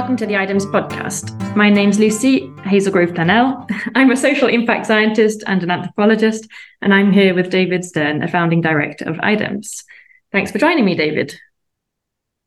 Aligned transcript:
welcome 0.00 0.16
to 0.16 0.24
the 0.24 0.32
IDEMS 0.32 0.64
podcast. 0.72 1.54
My 1.54 1.68
name's 1.68 1.98
Lucie 1.98 2.48
Hazelgrove 2.64 3.14
Planel. 3.14 3.68
I'm 3.94 4.10
a 4.10 4.16
social 4.16 4.48
impact 4.48 4.86
scientist 4.86 5.44
and 5.46 5.62
an 5.62 5.70
anthropologist, 5.70 6.48
and 6.80 6.94
I'm 6.94 7.12
here 7.12 7.34
with 7.34 7.50
David 7.50 7.84
Stern, 7.84 8.22
a 8.22 8.28
founding 8.28 8.62
director 8.62 9.04
of 9.04 9.16
IDEMS. 9.16 9.84
Thanks 10.32 10.50
for 10.52 10.56
joining 10.56 10.86
me, 10.86 10.94
David. 10.94 11.38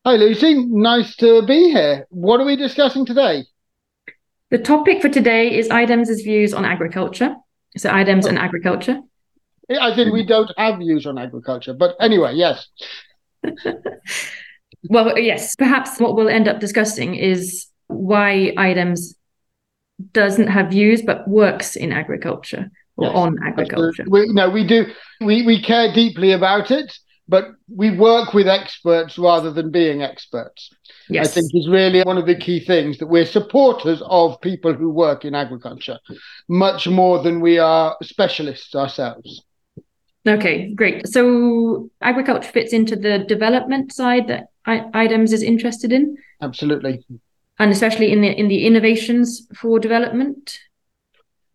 Hi, 0.04 0.16
Lucie. 0.16 0.66
Nice 0.66 1.16
to 1.18 1.46
be 1.46 1.70
here. 1.70 2.08
What 2.10 2.42
are 2.42 2.46
we 2.46 2.56
discussing 2.56 3.06
today? 3.06 3.44
The 4.50 4.58
topic 4.58 5.04
for 5.04 5.10
today 5.10 5.56
is 5.56 5.70
IDEMS' 5.70 6.24
views 6.24 6.56
on 6.56 6.66
agriculture. 6.66 7.36
So, 7.78 7.92
IDEMS 7.92 8.26
and 8.26 8.40
agriculture. 8.40 9.00
I 9.70 9.94
think 9.94 10.12
we 10.12 10.26
don't 10.26 10.50
have 10.58 10.80
views 10.80 11.06
on 11.06 11.20
agriculture, 11.20 11.76
but 11.76 11.98
anyway, 12.00 12.34
yes. 12.34 12.68
well, 14.90 15.18
yes, 15.18 15.56
perhaps 15.56 16.00
what 16.00 16.16
we'll 16.16 16.30
end 16.30 16.48
up 16.48 16.60
discussing 16.60 17.16
is 17.16 17.68
why 17.88 18.54
IDEMS 18.58 19.16
doesn't 20.12 20.48
have 20.48 20.72
views 20.72 21.02
but 21.02 21.28
works 21.28 21.76
in 21.76 21.92
agriculture 21.92 22.70
or 22.98 23.08
yes, 23.08 23.16
on 23.16 23.38
agriculture. 23.44 24.06
We, 24.08 24.28
no, 24.28 24.50
we 24.50 24.66
do. 24.66 24.88
We, 25.22 25.44
we 25.44 25.62
care 25.62 25.94
deeply 25.94 26.32
about 26.32 26.72
it, 26.72 26.94
but 27.28 27.52
we 27.74 27.96
work 27.96 28.34
with 28.34 28.48
experts 28.48 29.18
rather 29.18 29.52
than 29.52 29.72
being 29.72 30.02
experts. 30.02 30.70
Yes. 31.10 31.30
I 31.30 31.32
think 31.32 31.52
is 31.54 31.70
really 31.70 32.02
one 32.04 32.18
of 32.18 32.26
the 32.26 32.36
key 32.36 32.60
things 32.60 32.98
that 32.98 33.08
we're 33.08 33.26
supporters 33.26 34.02
of 34.06 34.40
people 34.42 34.74
who 34.74 34.90
work 34.90 35.26
in 35.26 35.36
agriculture, 35.36 36.00
much 36.48 36.88
more 36.88 37.22
than 37.22 37.42
we 37.42 37.60
are 37.60 37.98
specialists 38.02 38.76
ourselves. 38.76 39.44
Okay, 40.26 40.74
great. 40.74 41.08
So 41.08 41.90
agriculture 42.02 42.50
fits 42.50 42.72
into 42.72 42.96
the 42.96 43.20
development 43.20 43.94
side 43.94 44.28
that 44.28 44.46
I- 44.66 44.86
IDEMS 44.94 45.34
is 45.34 45.44
interested 45.44 45.92
in. 45.92 46.18
Absolutely. 46.42 47.06
And 47.60 47.72
especially 47.72 48.12
in 48.12 48.22
the 48.22 48.30
in 48.30 48.48
the 48.48 48.66
innovations 48.66 49.48
for 49.56 49.80
development. 49.80 50.60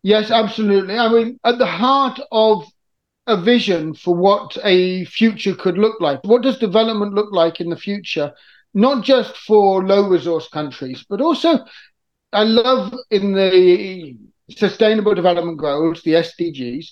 Yes, 0.01 0.31
absolutely. 0.31 0.97
I 0.97 1.09
mean, 1.09 1.39
at 1.43 1.57
the 1.57 1.65
heart 1.65 2.19
of 2.31 2.65
a 3.27 3.39
vision 3.39 3.93
for 3.93 4.15
what 4.15 4.57
a 4.63 5.05
future 5.05 5.53
could 5.53 5.77
look 5.77 5.99
like. 6.01 6.19
What 6.23 6.41
does 6.41 6.57
development 6.57 7.13
look 7.13 7.31
like 7.31 7.59
in 7.61 7.69
the 7.69 7.75
future? 7.75 8.33
Not 8.73 9.03
just 9.03 9.35
for 9.37 9.85
low 9.85 10.07
resource 10.07 10.47
countries, 10.47 11.05
but 11.09 11.21
also 11.21 11.59
I 12.31 12.43
love 12.43 12.93
in 13.11 13.33
the 13.33 14.15
sustainable 14.49 15.15
development 15.15 15.57
goals, 15.57 16.01
the 16.01 16.15
SDGs, 16.15 16.85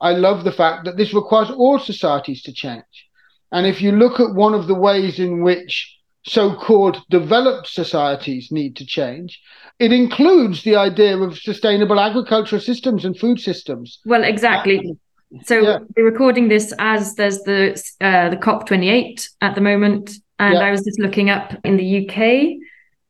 I 0.00 0.12
love 0.12 0.44
the 0.44 0.52
fact 0.52 0.84
that 0.84 0.96
this 0.96 1.14
requires 1.14 1.50
all 1.50 1.78
societies 1.78 2.42
to 2.42 2.52
change. 2.52 3.08
And 3.52 3.66
if 3.66 3.80
you 3.80 3.92
look 3.92 4.20
at 4.20 4.34
one 4.34 4.54
of 4.54 4.66
the 4.66 4.74
ways 4.74 5.18
in 5.18 5.42
which 5.42 5.96
so 6.26 6.54
called 6.54 7.02
developed 7.10 7.68
societies 7.68 8.50
need 8.50 8.76
to 8.76 8.86
change, 8.86 9.40
it 9.78 9.92
includes 9.92 10.62
the 10.62 10.76
idea 10.76 11.16
of 11.18 11.38
sustainable 11.38 12.00
agricultural 12.00 12.60
systems 12.60 13.04
and 13.04 13.18
food 13.18 13.38
systems. 13.40 14.00
Well, 14.06 14.24
exactly. 14.24 14.96
So 15.42 15.60
yeah. 15.60 15.78
we're 15.96 16.04
recording 16.04 16.48
this 16.48 16.72
as 16.78 17.14
there's 17.14 17.40
the 17.40 17.72
uh, 18.00 18.30
the 18.30 18.36
COP28 18.36 19.28
at 19.40 19.54
the 19.54 19.60
moment, 19.60 20.12
and 20.38 20.54
yeah. 20.54 20.60
I 20.60 20.70
was 20.70 20.84
just 20.84 21.00
looking 21.00 21.28
up 21.30 21.54
in 21.64 21.76
the 21.76 22.08
UK. 22.08 22.60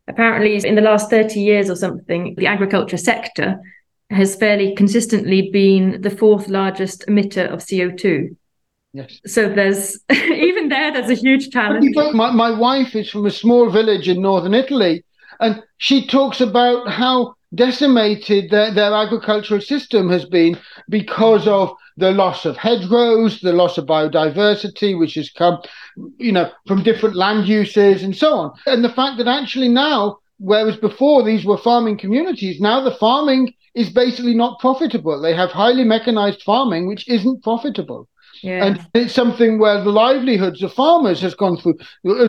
Apparently, 0.07 0.57
in 0.67 0.75
the 0.75 0.83
last 0.83 1.09
30 1.11 1.41
years 1.41 1.71
or 1.71 1.77
something, 1.77 2.35
the 2.37 2.47
agriculture 2.47 2.97
sector 2.97 3.59
has 4.11 4.37
fairly 4.37 4.75
consistently 4.75 5.51
been 5.51 6.01
the 6.03 6.11
fourth 6.11 6.49
largest 6.49 7.05
emitter 7.09 7.51
of 7.51 7.61
CO2. 7.61 8.37
Yes. 8.95 9.21
So 9.27 9.49
there's 9.49 9.99
even 10.13 10.69
there, 10.69 10.93
there's 10.93 11.11
a 11.11 11.21
huge 11.21 11.51
challenge. 11.51 11.95
My, 12.15 12.31
my 12.31 12.51
wife 12.53 12.95
is 12.95 13.11
from 13.11 13.27
a 13.27 13.31
small 13.31 13.69
village 13.69 14.09
in 14.09 14.23
northern 14.23 14.55
Italy, 14.55 15.05
and 15.41 15.63
she 15.79 16.07
talks 16.07 16.41
about 16.41 16.89
how 16.89 17.35
decimated 17.55 18.51
their, 18.51 18.73
their 18.73 18.95
agricultural 18.95 19.61
system 19.61 20.09
has 20.11 20.25
been 20.25 20.57
because 20.89 21.47
of 21.49 21.73
the 21.97 22.13
loss 22.13 22.45
of 22.45 22.57
hedgerows, 22.57 23.41
the 23.41 23.53
loss 23.53 23.79
of 23.79 23.87
biodiversity, 23.87 24.97
which 24.97 25.15
has 25.15 25.29
come, 25.31 25.59
you 26.19 26.31
know, 26.33 26.51
from 26.67 26.85
different 26.85 27.17
land 27.17 27.49
uses 27.49 28.05
and 28.05 28.17
so 28.17 28.35
on. 28.35 28.53
And 28.67 28.85
the 28.85 28.89
fact 28.89 29.19
that 29.19 29.29
actually 29.29 29.69
now, 29.69 30.19
whereas 30.39 30.77
before 30.77 31.25
these 31.25 31.45
were 31.45 31.59
farming 31.59 31.99
communities, 31.99 32.61
now 32.61 32.81
the 32.81 32.95
farming 32.95 33.55
is 33.75 33.91
basically 33.91 34.35
not 34.35 34.61
profitable. 34.61 35.21
They 35.21 35.35
have 35.35 35.51
highly 35.51 35.83
mechanized 35.83 36.43
farming, 36.43 36.87
which 36.87 37.09
isn't 37.09 37.43
profitable. 37.43 38.09
Yeah. 38.45 38.67
And 38.67 38.87
it's 38.93 39.15
something 39.15 39.59
where 39.59 39.83
the 39.83 39.91
livelihoods 39.91 40.63
of 40.63 40.73
farmers 40.75 41.23
has 41.23 41.35
gone 41.35 41.57
through. 41.57 41.79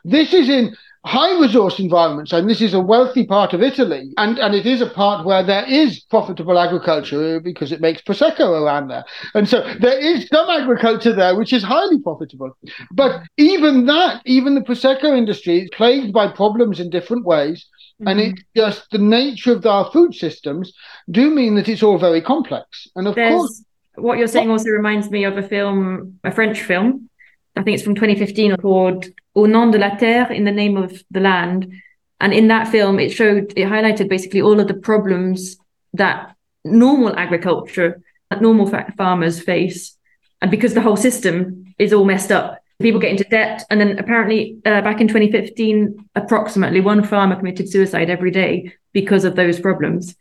This 0.06 0.34
is 0.34 0.48
in 0.48 0.74
high 1.04 1.38
resource 1.40 1.78
environments, 1.78 2.32
and 2.32 2.50
this 2.50 2.62
is 2.62 2.74
a 2.74 2.80
wealthy 2.80 3.26
part 3.26 3.54
of 3.54 3.62
Italy, 3.62 4.12
and, 4.18 4.40
and 4.40 4.56
it 4.56 4.66
is 4.66 4.82
a 4.82 4.90
part 4.90 5.26
where 5.26 5.44
there 5.44 5.66
is 5.66 6.00
profitable 6.00 6.58
agriculture 6.58 7.40
because 7.40 7.72
it 7.72 7.82
makes 7.82 8.02
prosecco 8.02 8.62
around 8.62 8.88
there, 8.88 9.04
and 9.36 9.48
so 9.48 9.62
there 9.82 10.00
is 10.00 10.28
some 10.30 10.50
agriculture 10.50 11.14
there 11.14 11.36
which 11.36 11.52
is 11.52 11.64
highly 11.64 12.00
profitable. 12.00 12.58
But 12.92 13.22
even 13.38 13.86
that, 13.86 14.22
even 14.26 14.56
the 14.56 14.62
prosecco 14.62 15.16
industry 15.16 15.64
is 15.64 15.70
plagued 15.74 16.14
by 16.14 16.30
problems 16.30 16.80
in 16.80 16.90
different 16.90 17.26
ways, 17.26 17.68
Mm-hmm. 18.02 18.08
And 18.10 18.20
it's 18.20 18.44
just 18.54 18.92
the 18.92 18.98
nature 18.98 19.54
of 19.54 19.66
our 19.66 19.90
food 19.90 20.14
systems 20.14 20.74
do 21.10 21.30
mean 21.30 21.56
that 21.56 21.70
it's 21.70 21.82
all 21.82 21.98
very 21.98 22.22
complex. 22.22 22.90
And 22.94 23.08
of 23.08 23.16
There's, 23.16 23.32
course, 23.32 23.64
what 23.98 24.18
you're 24.18 24.28
saying 24.28 24.50
also 24.50 24.70
reminds 24.70 25.10
me 25.10 25.24
of 25.24 25.38
a 25.38 25.44
film, 25.44 26.20
a 26.24 26.32
French 26.32 26.62
film. 26.62 27.10
I 27.56 27.64
think 27.64 27.76
it's 27.76 27.84
from 27.84 27.96
2015 27.96 28.58
called 28.58 29.06
Au 29.36 29.46
nom 29.46 29.72
de 29.72 29.78
la 29.78 29.96
terre, 29.96 30.32
in 30.32 30.44
the 30.44 30.52
name 30.52 30.78
of 30.78 31.04
the 31.12 31.20
land. 31.20 31.72
And 32.20 32.34
in 32.34 32.48
that 32.48 32.68
film, 32.68 33.00
it 33.00 33.10
showed, 33.10 33.54
it 33.56 33.68
highlighted 33.68 34.10
basically 34.10 34.42
all 34.42 34.60
of 34.60 34.68
the 34.68 34.74
problems 34.74 35.58
that 35.94 36.36
normal 36.64 37.16
agriculture, 37.16 38.02
that 38.30 38.42
normal 38.42 38.72
farmers 38.98 39.42
face. 39.42 39.98
And 40.42 40.52
because 40.52 40.74
the 40.74 40.82
whole 40.82 40.98
system 40.98 41.74
is 41.78 41.94
all 41.94 42.06
messed 42.06 42.32
up, 42.32 42.62
people 42.82 43.00
get 43.00 43.12
into 43.12 43.24
debt. 43.26 43.64
And 43.70 43.80
then 43.80 44.00
apparently, 44.00 44.58
uh, 44.66 44.82
back 44.82 45.02
in 45.02 45.08
2015, 45.08 46.10
approximately 46.16 46.82
one 46.82 47.04
farmer 47.04 47.36
committed 47.36 47.70
suicide 47.70 48.10
every 48.10 48.32
day 48.32 48.74
because 48.94 49.26
of 49.26 49.36
those 49.36 49.60
problems. 49.60 50.16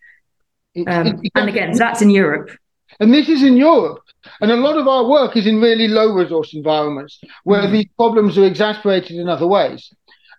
Um, 0.87 1.23
and 1.35 1.49
again, 1.49 1.75
so 1.75 1.79
that's 1.79 2.03
in 2.03 2.11
Europe. 2.11 2.51
And 3.05 3.13
this 3.13 3.29
is 3.29 3.43
in 3.43 3.59
Europe. 3.59 4.01
And 4.41 4.51
a 4.51 4.57
lot 4.57 4.79
of 4.79 4.89
our 4.89 5.05
work 5.05 5.37
is 5.37 5.47
in 5.47 5.61
really 5.61 5.89
low 5.89 6.15
resource 6.15 6.55
environments 6.55 7.21
where 7.43 7.65
mm. 7.65 7.73
these 7.73 7.89
problems 7.99 8.39
are 8.39 8.47
exasperated 8.47 9.19
in 9.19 9.29
other 9.29 9.47
ways. 9.47 9.93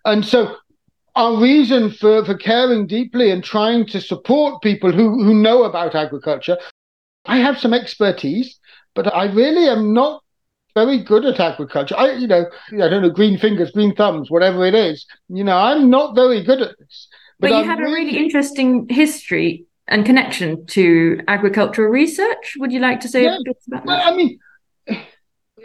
And 0.04 0.24
so 0.24 0.56
our 1.14 1.40
reason 1.40 1.92
for, 1.92 2.24
for 2.24 2.36
caring 2.36 2.88
deeply 2.88 3.30
and 3.30 3.44
trying 3.44 3.86
to 3.86 4.00
support 4.00 4.62
people 4.62 4.90
who, 4.90 5.22
who 5.22 5.32
know 5.32 5.62
about 5.62 5.94
agriculture, 5.94 6.58
I 7.24 7.36
have 7.36 7.56
some 7.56 7.72
expertise, 7.72 8.58
but 8.96 9.14
I 9.14 9.26
really 9.26 9.68
am 9.68 9.94
not 9.94 10.24
very 10.74 11.04
good 11.04 11.24
at 11.24 11.38
agriculture. 11.38 11.94
I, 11.96 12.14
you 12.14 12.26
know, 12.26 12.46
I 12.72 12.88
don't 12.88 13.02
know, 13.02 13.10
green 13.10 13.38
fingers, 13.38 13.70
green 13.70 13.94
thumbs, 13.94 14.28
whatever 14.28 14.66
it 14.66 14.74
is. 14.74 15.06
You 15.28 15.44
know, 15.44 15.56
I'm 15.56 15.88
not 15.88 16.16
very 16.16 16.42
good 16.42 16.62
at 16.62 16.76
this. 16.80 17.06
But, 17.38 17.50
but 17.50 17.58
you 17.58 17.64
have 17.70 17.78
really... 17.78 17.92
a 17.92 17.94
really 17.94 18.18
interesting 18.18 18.88
history 18.88 19.66
and 19.88 20.04
connection 20.04 20.66
to 20.66 21.20
agricultural 21.28 21.90
research. 21.90 22.54
Would 22.58 22.72
you 22.72 22.80
like 22.80 23.00
to 23.00 23.08
say 23.08 23.24
yeah. 23.24 23.36
a 23.36 23.42
bit 23.44 23.56
about 23.66 23.84
that? 23.84 23.86
Well, 23.86 24.02
I 24.02 24.16
mean, 24.16 24.38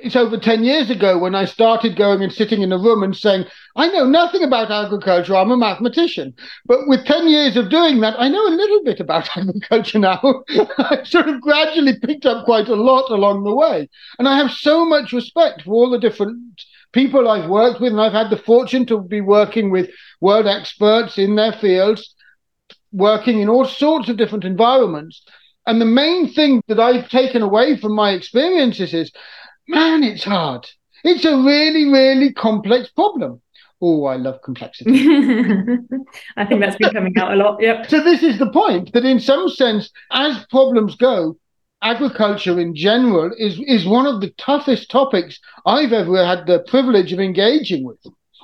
it's 0.04 0.16
over 0.16 0.38
10 0.38 0.64
years 0.64 0.90
ago 0.90 1.18
when 1.18 1.36
I 1.36 1.46
started 1.46 1.96
going 1.96 2.22
and 2.22 2.32
sitting 2.32 2.62
in 2.62 2.72
a 2.72 2.78
room 2.78 3.04
and 3.04 3.16
saying, 3.16 3.46
I 3.76 3.88
know 3.88 4.06
nothing 4.06 4.44
about 4.44 4.72
agriculture, 4.72 5.36
I'm 5.36 5.52
a 5.52 5.58
mathematician. 5.58 6.34
But 6.66 6.88
with 6.88 7.06
10 7.06 7.28
years 7.28 7.56
of 7.56 7.70
doing 7.70 8.00
that, 8.02 8.20
I 8.20 8.28
know 8.28 8.46
a 8.48 8.50
little 8.50 8.84
bit 8.84 9.00
about 9.00 9.30
agriculture 9.38 10.00
now. 10.00 10.44
I've 10.78 11.08
sort 11.08 11.30
of 11.30 11.42
gradually 11.42 11.98
picked 12.00 12.26
up 12.26 12.46
quite 12.46 12.68
a 12.68 12.76
lot 12.76 13.12
along 13.12 13.44
the 13.44 13.56
way. 13.56 13.90
And 14.18 14.28
I 14.28 14.38
have 14.38 14.52
so 14.52 14.86
much 14.86 15.14
respect 15.14 15.64
for 15.64 15.72
all 15.72 15.90
the 15.90 16.00
different 16.00 16.62
people 16.94 17.30
I've 17.30 17.50
worked 17.50 17.80
with. 17.80 17.92
And 17.92 18.02
I've 18.02 18.12
had 18.14 18.30
the 18.30 18.38
fortune 18.38 18.86
to 18.88 19.02
be 19.02 19.22
working 19.22 19.72
with 19.72 19.90
world 20.20 20.48
experts 20.48 21.18
in 21.18 21.36
their 21.36 21.54
fields, 21.54 22.16
working 22.92 23.40
in 23.40 23.50
all 23.50 23.66
sorts 23.66 24.10
of 24.10 24.18
different 24.18 24.44
environments. 24.44 25.24
And 25.68 25.80
the 25.80 25.86
main 25.86 26.32
thing 26.34 26.62
that 26.68 26.80
I've 26.80 27.10
taken 27.10 27.42
away 27.42 27.78
from 27.78 27.94
my 27.94 28.12
experiences 28.12 28.94
is 28.94 29.12
man, 29.68 30.04
it's 30.04 30.24
hard. 30.24 30.68
It's 31.04 31.26
a 31.26 31.38
really, 31.38 31.86
really 31.86 32.34
complex 32.34 32.90
problem. 32.90 33.42
Oh, 33.82 34.06
I 34.06 34.16
love 34.16 34.42
complexity. 34.44 34.92
I 36.38 36.46
think 36.46 36.62
that's 36.62 36.76
been 36.76 36.92
coming 36.92 37.18
out 37.18 37.34
a 37.34 37.36
lot. 37.36 37.60
Yep. 37.60 37.90
So 37.90 38.04
this 38.04 38.22
is 38.22 38.38
the 38.38 38.52
point 38.52 38.94
that 38.94 39.06
in 39.06 39.20
some 39.20 39.50
sense, 39.50 39.90
as 40.12 40.46
problems 40.52 40.96
go, 40.96 41.38
agriculture 41.82 42.60
in 42.60 42.76
general 42.76 43.32
is 43.40 43.60
is 43.66 43.88
one 43.88 44.06
of 44.06 44.22
the 44.22 44.30
toughest 44.38 44.92
topics 44.92 45.40
I've 45.66 45.94
ever 45.94 46.24
had 46.24 46.46
the 46.46 46.60
privilege 46.68 47.12
of 47.12 47.20
engaging 47.20 47.84
with. 47.84 47.98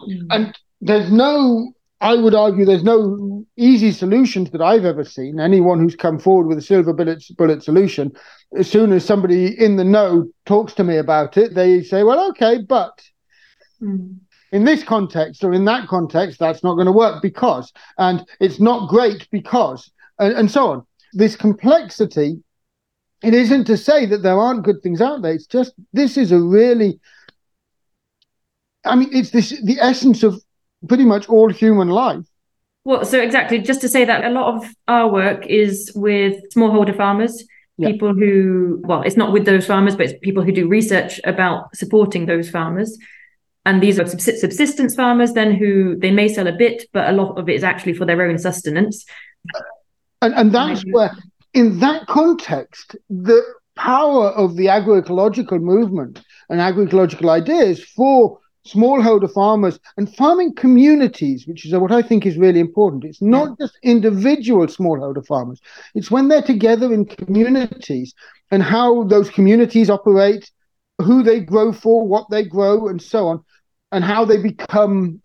Mm. 0.09 0.27
And 0.31 0.57
there's 0.81 1.11
no 1.11 1.71
I 1.99 2.15
would 2.15 2.35
argue 2.35 2.63
there's 2.63 2.83
no 2.83 3.45
easy 3.55 3.91
solutions 3.91 4.51
that 4.51 4.61
I've 4.61 4.85
ever 4.85 5.03
seen. 5.03 5.39
Anyone 5.39 5.79
who's 5.79 5.95
come 5.95 6.19
forward 6.19 6.47
with 6.47 6.59
a 6.59 6.61
silver 6.61 6.93
bullet, 6.93 7.23
bullet 7.37 7.63
solution, 7.63 8.11
as 8.55 8.69
soon 8.69 8.93
as 8.93 9.03
somebody 9.03 9.47
in 9.59 9.77
the 9.77 9.83
know 9.83 10.29
talks 10.45 10.73
to 10.75 10.83
me 10.83 10.97
about 10.97 11.37
it, 11.37 11.55
they 11.55 11.81
say, 11.81 12.03
well, 12.03 12.29
okay, 12.29 12.59
but. 12.61 13.01
Mm. 13.81 14.17
in 14.51 14.63
this 14.63 14.83
context 14.83 15.43
or 15.43 15.53
in 15.53 15.65
that 15.65 15.87
context, 15.87 16.39
that's 16.39 16.63
not 16.63 16.75
going 16.75 16.85
to 16.85 16.91
work 16.91 17.21
because, 17.21 17.71
and 17.97 18.25
it's 18.39 18.59
not 18.59 18.89
great 18.89 19.27
because, 19.31 19.91
and, 20.19 20.33
and 20.33 20.51
so 20.51 20.71
on. 20.71 20.85
This 21.13 21.35
complexity, 21.35 22.41
it 23.23 23.33
isn't 23.33 23.65
to 23.65 23.77
say 23.77 24.05
that 24.05 24.23
there 24.23 24.39
aren't 24.39 24.63
good 24.63 24.81
things 24.81 25.01
out 25.01 25.21
there. 25.21 25.33
It's 25.33 25.47
just 25.47 25.73
this 25.93 26.17
is 26.17 26.31
a 26.31 26.39
really, 26.39 26.99
I 28.85 28.95
mean, 28.95 29.09
it's 29.11 29.31
this 29.31 29.49
the 29.63 29.79
essence 29.79 30.23
of 30.23 30.41
pretty 30.87 31.05
much 31.05 31.27
all 31.29 31.49
human 31.49 31.87
life. 31.87 32.25
Well, 32.83 33.03
so 33.03 33.19
exactly, 33.19 33.59
just 33.59 33.81
to 33.81 33.89
say 33.89 34.05
that 34.05 34.23
a 34.23 34.29
lot 34.29 34.55
of 34.55 34.69
our 34.87 35.11
work 35.11 35.45
is 35.45 35.91
with 35.95 36.35
smallholder 36.55 36.95
farmers, 36.95 37.43
yeah. 37.77 37.89
people 37.89 38.13
who, 38.13 38.81
well, 38.85 39.01
it's 39.01 39.17
not 39.17 39.33
with 39.33 39.45
those 39.45 39.65
farmers, 39.65 39.95
but 39.95 40.05
it's 40.05 40.19
people 40.21 40.43
who 40.43 40.51
do 40.53 40.67
research 40.67 41.19
about 41.25 41.75
supporting 41.75 42.25
those 42.25 42.49
farmers. 42.49 42.97
And 43.65 43.83
these 43.83 43.99
are 43.99 44.07
subsistence 44.07 44.95
farmers, 44.95 45.33
then 45.33 45.53
who 45.53 45.97
they 45.97 46.11
may 46.11 46.29
sell 46.29 46.47
a 46.47 46.53
bit, 46.53 46.85
but 46.93 47.09
a 47.09 47.11
lot 47.11 47.37
of 47.37 47.49
it 47.49 47.55
is 47.55 47.63
actually 47.65 47.93
for 47.93 48.05
their 48.05 48.21
own 48.21 48.37
sustenance. 48.37 49.05
And, 50.21 50.33
and 50.33 50.51
that's 50.53 50.83
where, 50.83 51.11
in 51.53 51.79
that 51.79 52.07
context, 52.07 52.95
the 53.09 53.43
power 53.75 54.29
of 54.29 54.55
the 54.55 54.67
agroecological 54.67 55.61
movement 55.61 56.21
and 56.49 56.61
agroecological 56.61 57.29
ideas 57.29 57.83
for 57.83 58.39
smallholder 58.67 59.31
farmers 59.31 59.79
and 59.97 60.13
farming 60.15 60.53
communities, 60.55 61.47
which 61.47 61.65
is 61.65 61.73
what 61.73 61.91
I 61.91 62.01
think 62.01 62.25
is 62.25 62.37
really 62.37 62.59
important. 62.59 63.05
It's 63.05 63.21
not 63.21 63.49
yeah. 63.49 63.65
just 63.65 63.77
individual 63.83 64.67
smallholder 64.67 65.25
farmers, 65.25 65.61
it's 65.95 66.11
when 66.11 66.27
they're 66.27 66.41
together 66.41 66.93
in 66.93 67.05
communities 67.05 68.13
and 68.51 68.63
how 68.63 69.03
those 69.03 69.29
communities 69.29 69.89
operate, 69.89 70.51
who 71.01 71.23
they 71.23 71.39
grow 71.39 71.71
for, 71.71 72.07
what 72.07 72.29
they 72.29 72.43
grow, 72.43 72.87
and 72.87 73.01
so 73.01 73.27
on, 73.27 73.43
and 73.91 74.03
how 74.03 74.25
they 74.25 74.37
become. 74.41 75.21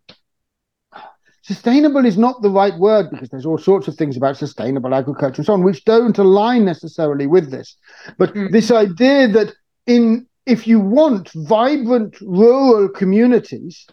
Sustainable 1.44 2.06
is 2.06 2.16
not 2.16 2.40
the 2.40 2.50
right 2.50 2.78
word 2.78 3.10
because 3.10 3.28
there's 3.28 3.46
all 3.46 3.58
sorts 3.58 3.88
of 3.88 3.96
things 3.96 4.16
about 4.16 4.36
sustainable 4.36 4.94
agriculture 4.94 5.38
and 5.38 5.46
so 5.46 5.54
on, 5.54 5.64
which 5.64 5.84
don't 5.84 6.16
align 6.16 6.64
necessarily 6.64 7.26
with 7.26 7.50
this. 7.50 7.76
But 8.16 8.32
mm. 8.32 8.52
this 8.52 8.70
idea 8.70 9.26
that 9.26 9.52
in 9.86 10.26
if 10.46 10.66
you 10.66 10.80
want 10.80 11.30
vibrant 11.34 12.20
rural 12.20 12.88
communities, 12.88 13.86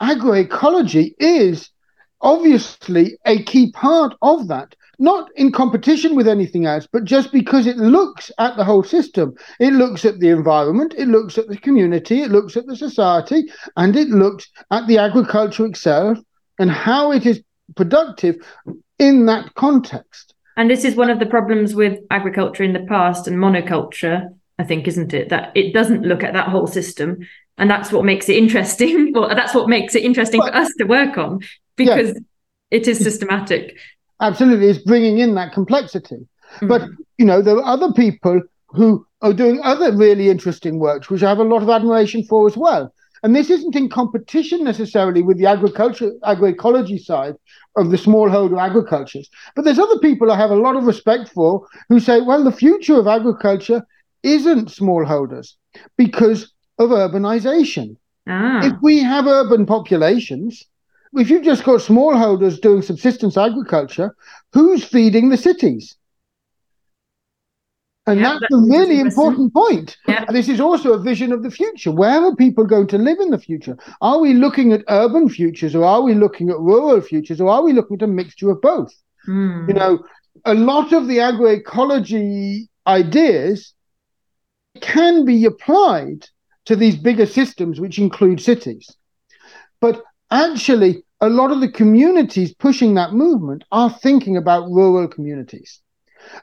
agroecology 0.00 1.14
is 1.18 1.70
obviously 2.20 3.18
a 3.26 3.42
key 3.42 3.72
part 3.72 4.14
of 4.22 4.48
that. 4.48 4.74
Not 4.98 5.30
in 5.34 5.50
competition 5.50 6.14
with 6.14 6.28
anything 6.28 6.66
else, 6.66 6.86
but 6.90 7.04
just 7.04 7.32
because 7.32 7.66
it 7.66 7.76
looks 7.76 8.30
at 8.38 8.56
the 8.56 8.64
whole 8.64 8.84
system. 8.84 9.34
It 9.58 9.72
looks 9.72 10.04
at 10.04 10.20
the 10.20 10.28
environment, 10.28 10.94
it 10.96 11.08
looks 11.08 11.38
at 11.38 11.48
the 11.48 11.56
community, 11.56 12.20
it 12.20 12.30
looks 12.30 12.56
at 12.56 12.66
the 12.66 12.76
society, 12.76 13.50
and 13.76 13.96
it 13.96 14.08
looks 14.08 14.48
at 14.70 14.86
the 14.86 14.98
agriculture 14.98 15.66
itself 15.66 16.18
and 16.58 16.70
how 16.70 17.10
it 17.10 17.26
is 17.26 17.42
productive 17.74 18.36
in 18.98 19.26
that 19.26 19.54
context. 19.54 20.34
And 20.56 20.70
this 20.70 20.84
is 20.84 20.94
one 20.94 21.10
of 21.10 21.18
the 21.18 21.26
problems 21.26 21.74
with 21.74 21.98
agriculture 22.10 22.62
in 22.62 22.74
the 22.74 22.86
past 22.88 23.26
and 23.26 23.38
monoculture 23.38 24.28
I 24.62 24.64
think, 24.64 24.86
isn't 24.86 25.12
it? 25.12 25.28
That 25.30 25.50
it 25.56 25.74
doesn't 25.74 26.02
look 26.02 26.22
at 26.22 26.34
that 26.34 26.46
whole 26.46 26.68
system. 26.68 27.26
And 27.58 27.68
that's 27.68 27.90
what 27.90 28.04
makes 28.04 28.28
it 28.28 28.36
interesting. 28.36 29.12
well, 29.14 29.28
that's 29.34 29.54
what 29.54 29.68
makes 29.68 29.96
it 29.96 30.04
interesting 30.04 30.40
for 30.40 30.54
us 30.54 30.72
to 30.78 30.84
work 30.84 31.18
on 31.18 31.40
because 31.74 32.16
it 32.70 32.86
is 32.86 32.98
systematic. 33.00 33.76
Absolutely. 34.20 34.68
It's 34.68 34.78
bringing 34.78 35.18
in 35.18 35.34
that 35.34 35.52
complexity. 35.52 36.14
Mm-hmm. 36.14 36.68
But, 36.68 36.82
you 37.18 37.24
know, 37.24 37.42
there 37.42 37.56
are 37.56 37.64
other 37.64 37.92
people 37.92 38.40
who 38.68 39.04
are 39.20 39.32
doing 39.32 39.60
other 39.64 39.94
really 39.96 40.30
interesting 40.30 40.78
work, 40.78 41.10
which 41.10 41.24
I 41.24 41.28
have 41.28 41.40
a 41.40 41.44
lot 41.44 41.64
of 41.64 41.68
admiration 41.68 42.22
for 42.22 42.46
as 42.46 42.56
well. 42.56 42.94
And 43.24 43.34
this 43.34 43.50
isn't 43.50 43.74
in 43.74 43.88
competition 43.88 44.62
necessarily 44.62 45.22
with 45.22 45.38
the 45.38 45.46
agriculture, 45.46 46.12
agroecology 46.22 47.00
side 47.00 47.34
of 47.76 47.90
the 47.90 47.96
smallholder 47.96 48.60
agricultures. 48.60 49.28
But 49.56 49.64
there's 49.64 49.78
other 49.80 49.98
people 49.98 50.30
I 50.30 50.36
have 50.36 50.50
a 50.50 50.56
lot 50.56 50.76
of 50.76 50.84
respect 50.84 51.30
for 51.30 51.66
who 51.88 51.98
say, 51.98 52.20
well, 52.20 52.44
the 52.44 52.52
future 52.52 52.98
of 52.98 53.08
agriculture 53.08 53.84
isn't 54.22 54.68
smallholders 54.68 55.54
because 55.96 56.52
of 56.78 56.90
urbanization. 56.90 57.96
Ah. 58.28 58.66
If 58.66 58.74
we 58.82 58.98
have 58.98 59.26
urban 59.26 59.66
populations, 59.66 60.64
if 61.14 61.28
you've 61.28 61.44
just 61.44 61.64
got 61.64 61.80
smallholders 61.80 62.60
doing 62.60 62.82
subsistence 62.82 63.36
agriculture, 63.36 64.14
who's 64.52 64.84
feeding 64.84 65.28
the 65.28 65.36
cities? 65.36 65.96
And 68.06 68.18
yeah, 68.18 68.38
that's, 68.40 68.52
a 68.52 68.56
really 68.56 68.98
important 68.98 69.54
point. 69.54 69.96
Yeah. 70.08 70.24
This 70.24 70.48
is 70.48 70.60
also 70.60 70.92
a 70.92 70.98
vision 70.98 71.30
of 71.30 71.44
the 71.44 71.52
future. 71.52 71.92
Where 71.92 72.24
are 72.24 72.34
people 72.34 72.66
going 72.66 72.88
to 72.88 72.98
live 72.98 73.20
in 73.20 73.30
the 73.30 73.38
future? 73.38 73.76
Are 74.00 74.18
we 74.18 74.34
looking 74.34 74.72
at 74.72 74.82
urban 74.88 75.28
futures 75.28 75.76
or 75.76 75.84
are 75.84 76.02
we 76.02 76.14
looking 76.14 76.50
at 76.50 76.58
rural 76.58 77.00
futures 77.00 77.40
or 77.40 77.48
are 77.48 77.62
we 77.62 77.72
looking 77.72 77.96
at 77.96 78.02
a 78.02 78.08
mixture 78.08 78.50
of 78.50 78.60
both? 78.60 78.92
Mm. 79.28 79.68
You 79.68 79.74
know, 79.74 80.04
a 80.44 80.54
lot 80.54 80.92
of 80.92 81.06
the 81.06 81.18
agroecology 81.18 82.66
ideas 82.88 83.72
can 84.80 85.24
be 85.24 85.44
applied 85.44 86.26
to 86.66 86.76
these 86.76 86.96
bigger 86.96 87.26
systems, 87.26 87.80
which 87.80 87.98
include 87.98 88.40
cities. 88.40 88.88
But 89.80 90.02
actually, 90.30 91.04
a 91.20 91.28
lot 91.28 91.50
of 91.50 91.60
the 91.60 91.70
communities 91.70 92.54
pushing 92.54 92.94
that 92.94 93.12
movement 93.12 93.64
are 93.72 93.90
thinking 93.90 94.36
about 94.36 94.70
rural 94.70 95.08
communities. 95.08 95.80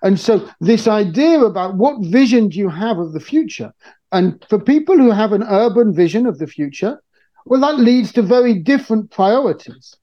And 0.02 0.20
so, 0.20 0.50
this 0.60 0.88
idea 0.88 1.40
about 1.40 1.76
what 1.76 2.02
vision 2.02 2.50
do 2.50 2.58
you 2.58 2.70
have 2.70 2.98
of 3.00 3.14
the 3.14 3.20
future? 3.20 3.74
And 4.12 4.44
for 4.50 4.60
people 4.60 4.98
who 4.98 5.12
have 5.12 5.32
an 5.32 5.44
urban 5.44 5.94
vision 5.94 6.26
of 6.26 6.38
the 6.38 6.48
future, 6.48 7.02
well, 7.46 7.62
that 7.62 7.80
leads 7.80 8.12
to 8.14 8.22
very 8.22 8.54
different 8.54 9.12
priorities. 9.12 9.96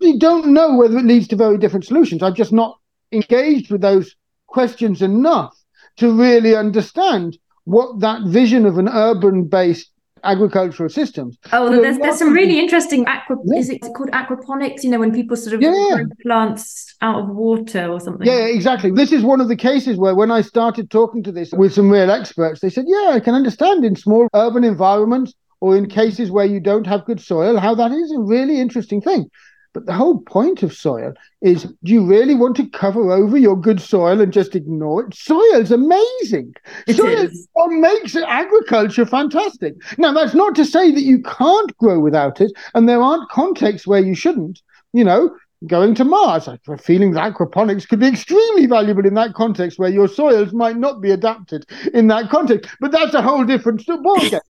We 0.00 0.18
don't 0.18 0.52
know 0.52 0.76
whether 0.76 0.98
it 0.98 1.04
leads 1.04 1.28
to 1.28 1.36
very 1.36 1.58
different 1.58 1.84
solutions. 1.84 2.22
I've 2.22 2.34
just 2.34 2.52
not 2.52 2.78
engaged 3.12 3.70
with 3.70 3.80
those 3.80 4.14
questions 4.46 5.02
enough 5.02 5.56
to 5.96 6.12
really 6.12 6.56
understand 6.56 7.36
what 7.70 8.00
that 8.00 8.22
vision 8.26 8.66
of 8.66 8.78
an 8.78 8.88
urban 8.88 9.44
based 9.44 9.90
agricultural 10.24 10.88
systems. 10.88 11.38
Oh, 11.52 11.70
there's, 11.70 11.98
there's 11.98 12.18
some 12.18 12.32
really 12.32 12.58
interesting 12.58 13.06
aqua. 13.06 13.36
Yeah. 13.44 13.58
Is 13.58 13.70
it 13.70 13.80
called 13.80 14.10
aquaponics? 14.10 14.82
You 14.82 14.90
know, 14.90 14.98
when 14.98 15.14
people 15.14 15.36
sort 15.36 15.54
of 15.54 15.62
yeah. 15.62 15.70
grow 15.70 16.04
plants 16.22 16.94
out 17.00 17.20
of 17.20 17.28
water 17.28 17.88
or 17.88 18.00
something. 18.00 18.26
Yeah, 18.26 18.46
exactly. 18.46 18.90
This 18.90 19.12
is 19.12 19.22
one 19.22 19.40
of 19.40 19.48
the 19.48 19.56
cases 19.56 19.96
where 19.96 20.14
when 20.14 20.30
I 20.30 20.42
started 20.42 20.90
talking 20.90 21.22
to 21.22 21.32
this 21.32 21.52
with 21.52 21.72
some 21.72 21.90
real 21.90 22.10
experts, 22.10 22.60
they 22.60 22.70
said, 22.70 22.84
"Yeah, 22.86 23.10
I 23.12 23.20
can 23.20 23.34
understand 23.34 23.84
in 23.84 23.96
small 23.96 24.28
urban 24.34 24.64
environments." 24.64 25.34
Or 25.62 25.76
in 25.76 25.90
cases 25.90 26.30
where 26.30 26.46
you 26.46 26.58
don't 26.58 26.86
have 26.86 27.04
good 27.04 27.20
soil, 27.20 27.58
how 27.58 27.74
that 27.74 27.92
is 27.92 28.10
a 28.12 28.18
really 28.18 28.58
interesting 28.58 29.02
thing. 29.02 29.30
But 29.72 29.86
the 29.86 29.92
whole 29.92 30.20
point 30.20 30.62
of 30.62 30.72
soil 30.72 31.12
is 31.40 31.64
do 31.84 31.92
you 31.92 32.04
really 32.04 32.34
want 32.34 32.56
to 32.56 32.68
cover 32.68 33.12
over 33.12 33.38
your 33.38 33.58
good 33.58 33.80
soil 33.80 34.20
and 34.20 34.32
just 34.32 34.56
ignore 34.56 35.06
it? 35.06 35.14
Soil's 35.14 35.70
amazing. 35.70 36.54
It 36.86 36.96
soil 36.96 37.26
is. 37.26 37.48
what 37.52 37.70
makes 37.70 38.16
agriculture 38.16 39.06
fantastic. 39.06 39.74
Now, 39.96 40.12
that's 40.12 40.34
not 40.34 40.54
to 40.56 40.64
say 40.64 40.90
that 40.90 41.02
you 41.02 41.22
can't 41.22 41.76
grow 41.78 42.00
without 42.00 42.40
it, 42.40 42.52
and 42.74 42.88
there 42.88 43.00
aren't 43.00 43.30
contexts 43.30 43.86
where 43.86 44.00
you 44.00 44.14
shouldn't. 44.14 44.60
You 44.92 45.04
know, 45.04 45.36
going 45.66 45.94
to 45.96 46.04
Mars. 46.04 46.48
I 46.48 46.52
have 46.52 46.60
a 46.68 46.78
feeling 46.78 47.12
that 47.12 47.32
aquaponics 47.34 47.88
could 47.88 48.00
be 48.00 48.08
extremely 48.08 48.66
valuable 48.66 49.06
in 49.06 49.14
that 49.14 49.34
context 49.34 49.78
where 49.78 49.90
your 49.90 50.08
soils 50.08 50.52
might 50.52 50.76
not 50.76 51.00
be 51.00 51.10
adapted 51.10 51.64
in 51.94 52.08
that 52.08 52.30
context. 52.30 52.70
But 52.80 52.92
that's 52.92 53.14
a 53.14 53.22
whole 53.22 53.44
different 53.44 53.86
ballgame. 53.86 54.40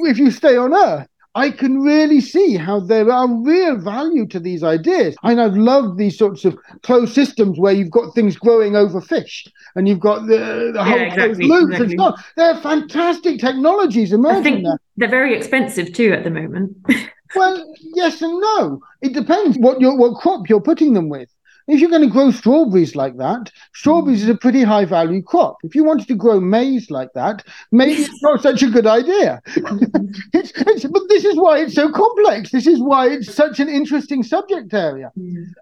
if 0.00 0.18
you 0.18 0.30
stay 0.30 0.56
on 0.56 0.74
Earth, 0.74 1.08
I 1.34 1.50
can 1.50 1.80
really 1.80 2.20
see 2.20 2.56
how 2.56 2.80
there 2.80 3.10
are 3.10 3.28
real 3.42 3.76
value 3.76 4.26
to 4.28 4.40
these 4.40 4.64
ideas. 4.64 5.14
And 5.22 5.40
I've 5.40 5.56
loved 5.56 5.98
these 5.98 6.18
sorts 6.18 6.44
of 6.44 6.58
closed 6.82 7.14
systems 7.14 7.58
where 7.58 7.72
you've 7.72 7.90
got 7.90 8.14
things 8.14 8.36
growing 8.36 8.74
over 8.74 9.00
fish 9.00 9.46
and 9.76 9.86
you've 9.86 10.00
got 10.00 10.26
the, 10.26 10.72
the 10.72 10.72
yeah, 10.74 10.84
whole 10.84 11.00
exactly, 11.00 11.46
loops 11.46 11.74
exactly. 11.74 11.84
and 11.84 12.00
stuff. 12.00 12.32
They're 12.36 12.56
fantastic 12.56 13.38
technologies 13.38 14.12
emerging 14.12 14.38
I 14.38 14.42
think 14.42 14.64
there. 14.64 14.80
They're 14.96 15.08
very 15.08 15.36
expensive 15.36 15.92
too 15.92 16.12
at 16.12 16.24
the 16.24 16.30
moment. 16.30 16.76
well, 17.34 17.74
yes 17.94 18.22
and 18.22 18.40
no. 18.40 18.80
It 19.02 19.12
depends 19.12 19.58
what 19.58 19.80
your 19.80 19.96
what 19.96 20.16
crop 20.16 20.48
you're 20.48 20.60
putting 20.60 20.94
them 20.94 21.08
with. 21.08 21.28
If 21.68 21.80
you're 21.80 21.90
going 21.90 22.02
to 22.02 22.08
grow 22.08 22.30
strawberries 22.30 22.96
like 22.96 23.18
that, 23.18 23.52
strawberries 23.74 24.22
is 24.22 24.28
a 24.30 24.34
pretty 24.34 24.62
high 24.62 24.86
value 24.86 25.22
crop. 25.22 25.58
If 25.62 25.74
you 25.74 25.84
wanted 25.84 26.08
to 26.08 26.14
grow 26.14 26.40
maize 26.40 26.90
like 26.90 27.12
that, 27.14 27.44
maybe 27.70 27.92
it's 28.02 28.22
not 28.22 28.40
such 28.40 28.62
a 28.62 28.70
good 28.70 28.86
idea. 28.86 29.42
it's, 30.32 30.50
it's, 30.56 30.56
but 30.56 30.64
this 30.64 30.76
is 30.76 30.77
why 31.38 31.60
it's 31.60 31.74
so 31.74 31.90
complex. 31.90 32.50
This 32.50 32.66
is 32.66 32.80
why 32.80 33.08
it's 33.08 33.32
such 33.32 33.60
an 33.60 33.68
interesting 33.68 34.22
subject 34.22 34.74
area. 34.74 35.12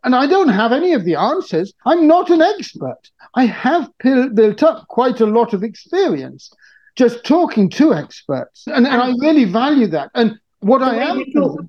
And 0.05 0.15
I 0.15 0.27
don't 0.27 0.49
have 0.49 0.73
any 0.73 0.93
of 0.93 1.05
the 1.05 1.15
answers. 1.15 1.73
I'm 1.85 2.07
not 2.07 2.31
an 2.31 2.43
expert. 2.43 3.11
I 3.35 3.47
have 3.47 3.91
built 4.03 4.63
up 4.63 4.89
quite 4.89 5.21
a 5.21 5.27
lot 5.27 5.53
of 5.53 5.63
experience 5.63 6.53
just 6.97 7.25
talking 7.25 7.69
to 7.69 7.95
experts. 7.95 8.67
And, 8.67 8.87
and 8.87 9.03
I 9.03 9.13
really 9.21 9.45
value 9.45 9.87
that. 9.89 10.11
And 10.15 10.39
what 10.61 10.83
I 10.83 10.97
am 10.97 11.23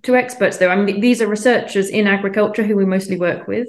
to 0.03 0.15
experts 0.15 0.57
though, 0.57 0.69
I 0.69 0.75
mean 0.75 1.01
these 1.01 1.21
are 1.21 1.27
researchers 1.27 1.89
in 1.89 2.07
agriculture 2.07 2.63
who 2.63 2.75
we 2.75 2.85
mostly 2.85 3.17
work 3.17 3.47
with 3.47 3.67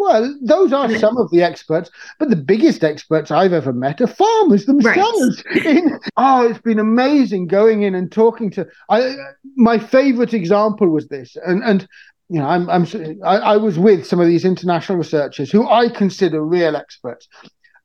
Well, 0.00 0.34
those 0.40 0.72
are 0.72 0.90
some 0.96 1.18
of 1.18 1.30
the 1.30 1.42
experts, 1.42 1.90
but 2.18 2.30
the 2.30 2.36
biggest 2.36 2.82
experts 2.82 3.30
I've 3.30 3.52
ever 3.52 3.74
met 3.74 4.00
are 4.00 4.06
farmers 4.06 4.64
themselves. 4.64 5.44
Right. 5.54 5.66
in, 5.66 6.00
oh, 6.16 6.48
it's 6.48 6.58
been 6.62 6.78
amazing 6.78 7.48
going 7.48 7.82
in 7.82 7.94
and 7.94 8.10
talking 8.10 8.50
to. 8.52 8.66
I, 8.88 9.14
my 9.56 9.78
favorite 9.78 10.32
example 10.32 10.88
was 10.88 11.08
this, 11.08 11.36
and 11.44 11.62
and 11.62 11.86
you 12.30 12.38
know, 12.38 12.46
I'm, 12.46 12.70
I'm 12.70 12.86
I, 13.22 13.36
I 13.36 13.56
was 13.58 13.78
with 13.78 14.06
some 14.06 14.20
of 14.20 14.26
these 14.26 14.46
international 14.46 14.96
researchers 14.96 15.50
who 15.50 15.68
I 15.68 15.90
consider 15.90 16.42
real 16.42 16.76
experts, 16.76 17.28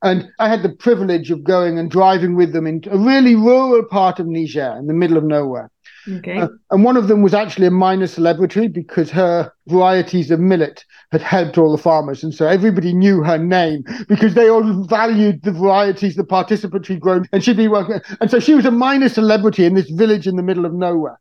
and 0.01 0.29
I 0.39 0.47
had 0.47 0.63
the 0.63 0.69
privilege 0.69 1.31
of 1.31 1.43
going 1.43 1.77
and 1.77 1.91
driving 1.91 2.37
with 2.37 2.53
them 2.53 2.65
into 2.65 2.93
a 2.93 2.97
really 2.97 3.35
rural 3.35 3.83
part 3.83 4.21
of 4.21 4.27
Niger 4.27 4.73
in 4.79 4.87
the 4.87 4.93
middle 4.93 5.17
of 5.17 5.25
nowhere. 5.25 5.69
Okay. 6.07 6.37
Uh, 6.37 6.49
and 6.71 6.83
one 6.83 6.97
of 6.97 7.07
them 7.07 7.21
was 7.21 7.33
actually 7.33 7.67
a 7.67 7.71
minor 7.71 8.07
celebrity 8.07 8.67
because 8.67 9.09
her 9.09 9.51
varieties 9.67 10.29
of 10.29 10.39
millet 10.39 10.85
had 11.11 11.21
helped 11.21 11.57
all 11.57 11.71
the 11.71 11.81
farmers. 11.81 12.23
And 12.23 12.33
so 12.33 12.47
everybody 12.47 12.93
knew 12.93 13.23
her 13.23 13.37
name 13.37 13.83
because 14.07 14.33
they 14.35 14.49
all 14.49 14.83
valued 14.83 15.41
the 15.43 15.51
varieties 15.51 16.15
the 16.15 16.23
participants 16.23 16.87
had 16.87 16.99
grown. 16.99 17.25
And 17.31 17.43
she'd 17.43 17.57
be 17.57 17.67
working. 17.67 18.01
And 18.21 18.29
so 18.29 18.39
she 18.39 18.53
was 18.53 18.65
a 18.65 18.71
minor 18.71 19.09
celebrity 19.09 19.65
in 19.65 19.73
this 19.73 19.89
village 19.89 20.27
in 20.27 20.35
the 20.35 20.43
middle 20.43 20.65
of 20.65 20.73
nowhere. 20.73 21.19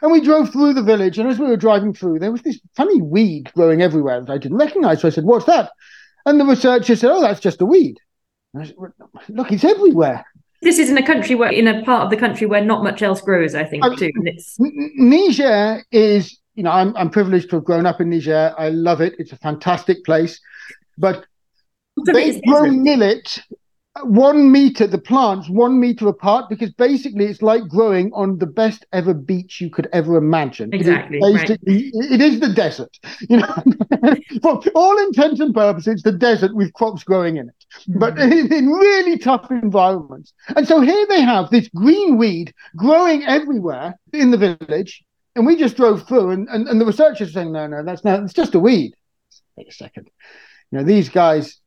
And 0.00 0.10
we 0.10 0.20
drove 0.20 0.50
through 0.50 0.74
the 0.74 0.82
village. 0.82 1.18
And 1.18 1.28
as 1.28 1.38
we 1.38 1.46
were 1.46 1.56
driving 1.56 1.94
through, 1.94 2.18
there 2.18 2.32
was 2.32 2.42
this 2.42 2.58
funny 2.74 3.00
weed 3.00 3.52
growing 3.54 3.82
everywhere 3.82 4.20
that 4.20 4.32
I 4.32 4.38
didn't 4.38 4.58
recognize. 4.58 5.00
So 5.00 5.08
I 5.08 5.12
said, 5.12 5.24
What's 5.24 5.46
that? 5.46 5.70
And 6.26 6.40
the 6.40 6.44
researcher 6.44 6.96
said, 6.96 7.10
Oh, 7.10 7.20
that's 7.20 7.40
just 7.40 7.60
a 7.60 7.66
weed. 7.66 7.98
Said, 8.56 8.74
Look, 9.28 9.52
it's 9.52 9.64
everywhere 9.64 10.24
this 10.62 10.78
is 10.78 10.88
in 10.88 10.96
a 10.96 11.06
country 11.06 11.34
where 11.34 11.50
in 11.50 11.68
a 11.68 11.82
part 11.84 12.04
of 12.04 12.10
the 12.10 12.16
country 12.16 12.46
where 12.46 12.64
not 12.64 12.82
much 12.82 13.02
else 13.02 13.20
grows 13.20 13.54
i 13.54 13.64
think 13.64 13.84
too 13.96 14.10
and 14.14 14.28
it's 14.28 14.56
niger 14.58 15.84
is 15.90 16.38
you 16.54 16.62
know 16.62 16.70
I'm, 16.70 16.96
I'm 16.96 17.10
privileged 17.10 17.50
to 17.50 17.56
have 17.56 17.64
grown 17.64 17.86
up 17.86 18.00
in 18.00 18.10
niger. 18.10 18.54
I 18.58 18.68
love 18.68 19.00
it. 19.00 19.14
It's 19.18 19.32
a 19.32 19.38
fantastic 19.38 20.04
place. 20.04 20.40
But 20.98 21.24
they 22.06 22.40
grow 22.40 22.70
millet 22.70 23.38
one 24.00 24.50
meter, 24.50 24.86
the 24.86 24.98
plants 24.98 25.50
one 25.50 25.78
meter 25.78 26.08
apart, 26.08 26.48
because 26.48 26.70
basically 26.72 27.26
it's 27.26 27.42
like 27.42 27.68
growing 27.68 28.10
on 28.14 28.38
the 28.38 28.46
best 28.46 28.86
ever 28.92 29.12
beach 29.12 29.60
you 29.60 29.68
could 29.68 29.86
ever 29.92 30.16
imagine. 30.16 30.72
Exactly. 30.72 31.18
It 31.18 31.24
is, 31.24 31.40
basically, 31.40 31.92
right. 31.94 32.12
it 32.12 32.20
is 32.20 32.40
the 32.40 32.52
desert. 32.54 32.98
You 33.28 33.38
know, 33.38 33.54
for 34.42 34.62
all 34.74 34.98
intents 35.06 35.40
and 35.40 35.54
purposes, 35.54 35.94
it's 35.94 36.02
the 36.02 36.12
desert 36.12 36.54
with 36.54 36.72
crops 36.72 37.04
growing 37.04 37.36
in 37.36 37.50
it, 37.50 37.64
mm-hmm. 37.82 37.98
but 37.98 38.18
in, 38.18 38.52
in 38.52 38.68
really 38.68 39.18
tough 39.18 39.50
environments. 39.50 40.32
And 40.56 40.66
so 40.66 40.80
here 40.80 41.06
they 41.08 41.20
have 41.20 41.50
this 41.50 41.68
green 41.68 42.16
weed 42.16 42.54
growing 42.76 43.24
everywhere 43.24 43.98
in 44.12 44.30
the 44.30 44.56
village. 44.58 45.04
And 45.34 45.46
we 45.46 45.56
just 45.56 45.76
drove 45.76 46.06
through, 46.06 46.30
and, 46.30 46.48
and, 46.48 46.68
and 46.68 46.80
the 46.80 46.84
researchers 46.84 47.30
are 47.30 47.32
saying, 47.32 47.52
no, 47.52 47.66
no, 47.66 47.82
that's 47.82 48.04
not, 48.04 48.22
it's 48.22 48.34
just 48.34 48.54
a 48.54 48.58
weed. 48.58 48.94
Wait 49.56 49.68
a 49.68 49.72
second. 49.72 50.10
You 50.70 50.78
know, 50.78 50.84
these 50.84 51.08
guys, 51.08 51.58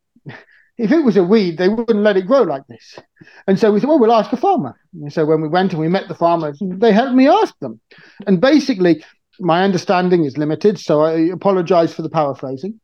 if 0.77 0.91
it 0.91 1.03
was 1.03 1.17
a 1.17 1.23
weed, 1.23 1.57
they 1.57 1.69
wouldn't 1.69 2.03
let 2.03 2.17
it 2.17 2.27
grow 2.27 2.41
like 2.41 2.67
this. 2.67 2.99
And 3.47 3.57
so 3.59 3.71
we 3.71 3.79
said, 3.79 3.87
well, 3.87 3.99
we'll 3.99 4.11
ask 4.11 4.31
a 4.33 4.37
farmer. 4.37 4.79
And 4.93 5.11
so 5.11 5.25
when 5.25 5.41
we 5.41 5.47
went 5.47 5.71
and 5.71 5.81
we 5.81 5.87
met 5.87 6.07
the 6.07 6.15
farmers, 6.15 6.57
they 6.61 6.91
helped 6.91 7.15
me 7.15 7.27
ask 7.27 7.57
them. 7.59 7.79
And 8.27 8.41
basically, 8.41 9.03
my 9.39 9.63
understanding 9.63 10.25
is 10.25 10.37
limited, 10.37 10.79
so 10.79 11.01
I 11.01 11.13
apologize 11.33 11.93
for 11.93 12.01
the 12.01 12.09
paraphrasing. 12.09 12.79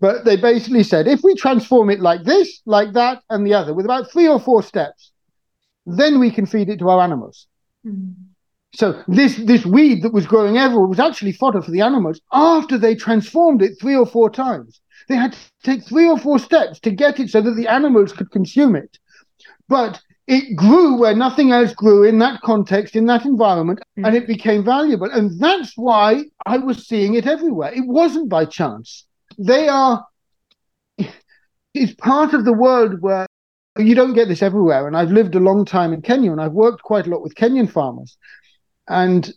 But 0.00 0.24
they 0.24 0.36
basically 0.36 0.82
said, 0.82 1.06
if 1.06 1.20
we 1.22 1.34
transform 1.34 1.90
it 1.90 2.00
like 2.00 2.24
this, 2.24 2.60
like 2.66 2.92
that, 2.94 3.22
and 3.30 3.46
the 3.46 3.54
other, 3.54 3.74
with 3.74 3.86
about 3.86 4.10
three 4.10 4.26
or 4.26 4.40
four 4.40 4.62
steps, 4.62 5.12
then 5.86 6.18
we 6.18 6.30
can 6.30 6.46
feed 6.46 6.68
it 6.68 6.78
to 6.78 6.88
our 6.88 7.00
animals. 7.00 7.46
Mm-hmm. 7.86 8.12
So 8.74 9.02
this 9.06 9.36
this 9.36 9.66
weed 9.66 10.02
that 10.02 10.14
was 10.14 10.26
growing 10.26 10.56
everywhere 10.56 10.86
was 10.86 10.98
actually 10.98 11.32
fodder 11.32 11.60
for 11.60 11.70
the 11.70 11.82
animals 11.82 12.20
after 12.32 12.78
they 12.78 12.94
transformed 12.94 13.60
it 13.60 13.72
three 13.78 13.94
or 13.94 14.06
four 14.06 14.30
times. 14.30 14.80
They 15.08 15.16
had 15.16 15.32
to 15.32 15.38
take 15.62 15.84
three 15.84 16.08
or 16.08 16.18
four 16.18 16.38
steps 16.38 16.80
to 16.80 16.90
get 16.90 17.20
it 17.20 17.30
so 17.30 17.40
that 17.40 17.56
the 17.56 17.68
animals 17.68 18.12
could 18.12 18.30
consume 18.30 18.76
it. 18.76 18.98
But 19.68 20.00
it 20.26 20.56
grew 20.56 20.98
where 20.98 21.14
nothing 21.14 21.50
else 21.50 21.74
grew 21.74 22.04
in 22.04 22.18
that 22.20 22.40
context, 22.42 22.94
in 22.94 23.06
that 23.06 23.24
environment, 23.24 23.80
mm. 23.98 24.06
and 24.06 24.16
it 24.16 24.26
became 24.26 24.64
valuable. 24.64 25.10
And 25.10 25.38
that's 25.40 25.72
why 25.76 26.24
I 26.46 26.58
was 26.58 26.86
seeing 26.86 27.14
it 27.14 27.26
everywhere. 27.26 27.72
It 27.74 27.86
wasn't 27.86 28.28
by 28.28 28.44
chance. 28.44 29.04
They 29.38 29.68
are, 29.68 30.06
it's 31.74 31.94
part 31.94 32.34
of 32.34 32.44
the 32.44 32.52
world 32.52 33.00
where 33.00 33.26
you 33.78 33.94
don't 33.94 34.14
get 34.14 34.28
this 34.28 34.42
everywhere. 34.42 34.86
And 34.86 34.96
I've 34.96 35.10
lived 35.10 35.34
a 35.34 35.40
long 35.40 35.64
time 35.64 35.92
in 35.92 36.02
Kenya 36.02 36.30
and 36.30 36.40
I've 36.40 36.52
worked 36.52 36.82
quite 36.82 37.06
a 37.06 37.10
lot 37.10 37.22
with 37.22 37.34
Kenyan 37.34 37.70
farmers. 37.70 38.16
And 38.88 39.32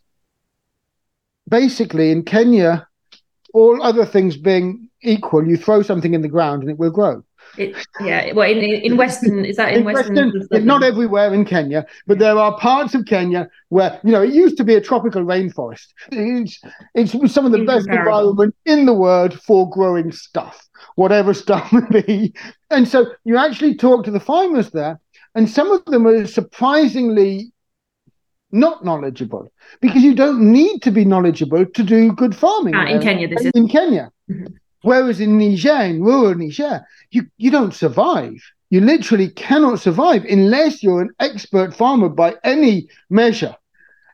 basically, 1.48 2.12
in 2.12 2.24
Kenya, 2.24 2.88
all 3.54 3.82
other 3.82 4.06
things 4.06 4.38
being 4.38 4.85
equal, 5.06 5.48
you 5.48 5.58
throw 5.58 5.82
something 5.82 6.14
in 6.14 6.22
the 6.22 6.28
ground 6.28 6.64
and 6.64 6.72
it 6.72 6.78
will 6.78 6.92
grow. 6.92 7.24
It, 7.58 7.76
yeah, 8.02 8.34
well, 8.34 8.50
in, 8.50 8.60
in 8.60 8.98
Western, 8.98 9.46
is 9.46 9.56
that 9.58 9.72
in, 9.72 9.80
in 9.80 9.86
Western? 9.86 10.34
Western 10.34 10.66
not 10.66 10.84
everywhere 10.84 11.34
in 11.34 11.46
Kenya, 11.46 11.86
but 12.06 12.20
there 12.20 12.38
are 12.38 12.58
parts 12.58 12.96
of 12.96 13.06
Kenya 13.06 13.50
where, 13.70 14.00
you 14.04 14.12
know, 14.12 14.24
it 14.24 14.34
used 14.34 14.58
to 14.58 14.64
be 14.64 14.76
a 14.76 14.82
tropical 14.82 15.24
rainforest. 15.24 15.88
It's, 16.12 16.60
it's 16.94 17.34
some 17.34 17.46
of 17.46 17.52
the 17.52 17.64
best 17.64 17.88
environment 17.88 18.56
in 18.66 18.86
the 18.86 18.94
world 18.94 19.40
for 19.42 19.70
growing 19.70 20.12
stuff, 20.12 20.68
whatever 20.96 21.34
stuff 21.46 21.72
may 21.72 22.02
be. 22.02 22.34
And 22.70 22.88
so 22.88 23.08
you 23.24 23.38
actually 23.38 23.76
talk 23.76 24.04
to 24.06 24.12
the 24.12 24.20
farmers 24.20 24.72
there, 24.72 25.00
and 25.34 25.50
some 25.50 25.72
of 25.72 25.86
them 25.86 26.08
are 26.08 26.26
surprisingly 26.28 27.52
not 28.52 28.86
knowledgeable 28.86 29.52
because 29.82 30.02
you 30.02 30.16
don't 30.16 30.40
need 30.40 30.82
to 30.82 30.92
be 30.92 31.04
knowledgeable 31.04 31.66
to 31.66 31.84
do 31.84 32.12
good 32.14 32.36
farming. 32.36 32.74
Ah, 32.76 32.86
in 32.86 33.02
Kenya, 33.02 33.28
this 33.28 33.42
in, 33.42 33.48
is 33.48 33.52
in 33.56 33.68
Kenya. 33.68 34.12
Mm-hmm. 34.30 34.54
Whereas 34.86 35.20
in 35.20 35.40
Niger, 35.40 35.82
in 35.82 36.04
rural 36.04 36.36
Niger, 36.36 36.86
you, 37.10 37.26
you 37.38 37.50
don't 37.50 37.74
survive. 37.74 38.40
You 38.70 38.82
literally 38.82 39.30
cannot 39.30 39.80
survive 39.80 40.26
unless 40.26 40.84
you're 40.84 41.02
an 41.02 41.10
expert 41.20 41.76
farmer 41.76 42.08
by 42.08 42.36
any 42.44 42.88
measure. 43.10 43.56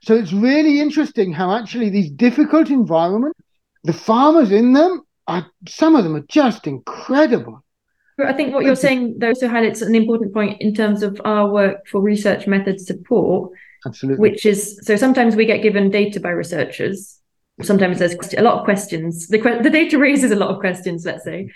So 0.04 0.16
it's 0.16 0.32
really 0.32 0.80
interesting 0.80 1.34
how 1.34 1.54
actually 1.54 1.90
these 1.90 2.10
difficult 2.10 2.70
environments, 2.70 3.38
the 3.84 3.92
farmers 3.92 4.51
in 4.51 4.72
them 4.72 5.01
are 5.28 5.46
some 5.68 5.98
of 5.98 6.06
them 6.06 6.16
are 6.16 6.25
just 6.30 6.66
incredible. 6.68 7.63
I 8.25 8.32
think 8.32 8.54
what 8.54 8.63
you're 8.63 8.75
saying 8.75 9.16
though 9.18 9.30
also 9.30 9.50
highlights 9.50 9.82
an 9.82 9.94
important 9.94 10.34
point 10.34 10.62
in 10.62 10.74
terms 10.74 11.04
of 11.04 11.20
our 11.25 11.51
work 11.51 11.86
for 11.88 12.00
research 12.00 12.48
method 12.48 12.80
support 12.80 13.51
Absolutely. 13.86 14.22
Which 14.22 14.46
is 14.46 14.80
so 14.84 14.96
sometimes 14.96 15.36
we 15.36 15.46
get 15.46 15.63
given 15.63 15.90
data 15.90 16.20
by 16.20 16.30
researchers. 16.30 17.20
Sometimes 17.62 18.00
there's 18.00 18.15
a 18.34 18.41
lot 18.41 18.60
of 18.60 18.65
questions. 18.65 19.27
The, 19.27 19.38
the 19.62 19.70
data 19.70 19.98
raises 19.98 20.31
a 20.31 20.36
lot 20.36 20.50
of 20.50 20.60
questions, 20.60 21.05
let's 21.05 21.24
say. 21.24 21.51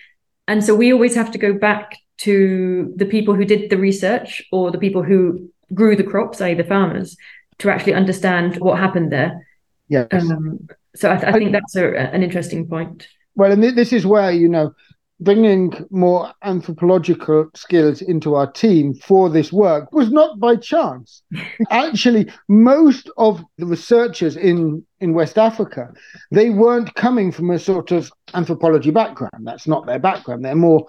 And 0.47 0.63
so 0.63 0.75
we 0.75 0.93
always 0.93 1.15
have 1.15 1.31
to 1.31 1.37
go 1.37 1.53
back 1.53 1.97
to 2.19 2.93
the 2.95 3.05
people 3.05 3.33
who 3.33 3.45
did 3.45 3.69
the 3.69 3.77
research 3.77 4.43
or 4.51 4.71
the 4.71 4.77
people 4.77 5.03
who 5.03 5.49
grew 5.73 5.95
the 5.95 6.03
crops, 6.03 6.41
i.e., 6.41 6.53
the 6.53 6.63
farmers, 6.63 7.17
to 7.59 7.69
actually 7.69 7.93
understand 7.93 8.57
what 8.57 8.77
happened 8.77 9.11
there. 9.11 9.47
Yeah. 9.87 10.05
Um, 10.11 10.67
so 10.95 11.11
I, 11.11 11.15
th- 11.17 11.33
I 11.33 11.37
think 11.37 11.51
that's 11.51 11.75
a, 11.75 11.97
an 11.97 12.23
interesting 12.23 12.67
point. 12.67 13.07
Well, 13.35 13.51
and 13.51 13.63
this 13.63 13.91
is 13.91 14.05
where 14.05 14.31
you 14.31 14.47
know 14.47 14.73
bringing 15.19 15.73
more 15.91 16.33
anthropological 16.43 17.49
skills 17.55 18.01
into 18.01 18.35
our 18.35 18.51
team 18.51 18.93
for 18.93 19.29
this 19.29 19.51
work 19.51 19.91
was 19.93 20.11
not 20.11 20.39
by 20.39 20.55
chance. 20.55 21.23
Actually, 21.69 22.29
most 22.49 23.09
of 23.17 23.43
the 23.57 23.65
researchers 23.65 24.35
in, 24.35 24.85
in 24.99 25.13
West 25.13 25.37
Africa, 25.37 25.93
they 26.31 26.49
weren't 26.49 26.93
coming 26.95 27.31
from 27.31 27.49
a 27.51 27.59
sort 27.59 27.91
of 27.91 28.11
anthropology 28.33 28.91
background. 28.91 29.45
That's 29.47 29.67
not 29.67 29.85
their 29.85 29.99
background. 29.99 30.43
They're 30.43 30.55
more 30.55 30.85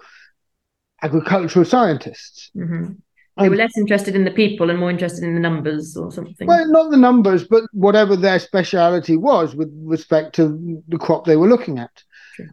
agricultural 1.01 1.65
scientists. 1.65 2.51
Mm-hmm. 2.55 2.93
They 3.39 3.49
were 3.49 3.55
less 3.55 3.77
interested 3.77 4.15
in 4.15 4.23
the 4.23 4.31
people 4.31 4.71
and 4.71 4.79
more 4.79 4.89
interested 4.89 5.23
in 5.23 5.35
the 5.35 5.39
numbers 5.39 5.95
or 5.95 6.11
something. 6.11 6.47
Well, 6.47 6.67
not 6.67 6.89
the 6.89 6.97
numbers, 6.97 7.43
but 7.47 7.63
whatever 7.71 8.15
their 8.15 8.39
speciality 8.39 9.15
was 9.15 9.55
with 9.55 9.71
respect 9.83 10.33
to 10.35 10.81
the 10.87 10.97
crop 10.97 11.25
they 11.25 11.35
were 11.35 11.47
looking 11.47 11.77
at. 11.77 12.03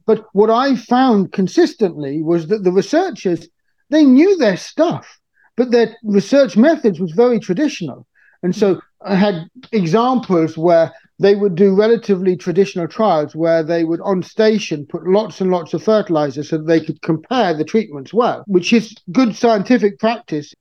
But 0.07 0.25
what 0.33 0.51
I 0.51 0.77
found 0.77 1.33
consistently 1.33 2.23
was 2.23 2.49
that 2.49 2.65
the 2.65 2.73
researchers 2.73 3.49
they 3.91 4.05
knew 4.05 4.37
their 4.37 4.57
stuff, 4.57 5.21
but 5.57 5.71
their 5.71 5.97
research 6.03 6.57
methods 6.57 6.99
was 6.99 7.13
very 7.13 7.39
traditional. 7.39 8.07
And 8.43 8.55
so 8.55 8.81
I 9.03 9.15
had 9.15 9.47
examples 9.73 10.59
where 10.59 10.93
they 11.19 11.37
would 11.37 11.55
do 11.55 11.75
relatively 11.75 12.37
traditional 12.37 12.89
trials 12.89 13.37
where 13.37 13.63
they 13.63 13.85
would 13.85 14.01
on 14.01 14.23
station 14.23 14.85
put 14.87 15.07
lots 15.07 15.41
and 15.41 15.51
lots 15.51 15.73
of 15.73 15.83
fertilizer 15.83 16.43
so 16.43 16.59
they 16.59 16.81
could 16.81 17.01
compare 17.03 17.55
the 17.55 17.65
treatments 17.65 18.13
well, 18.13 18.43
which 18.47 18.73
is 18.73 18.95
good 19.13 19.37
scientific 19.37 19.99
practice. 19.99 20.53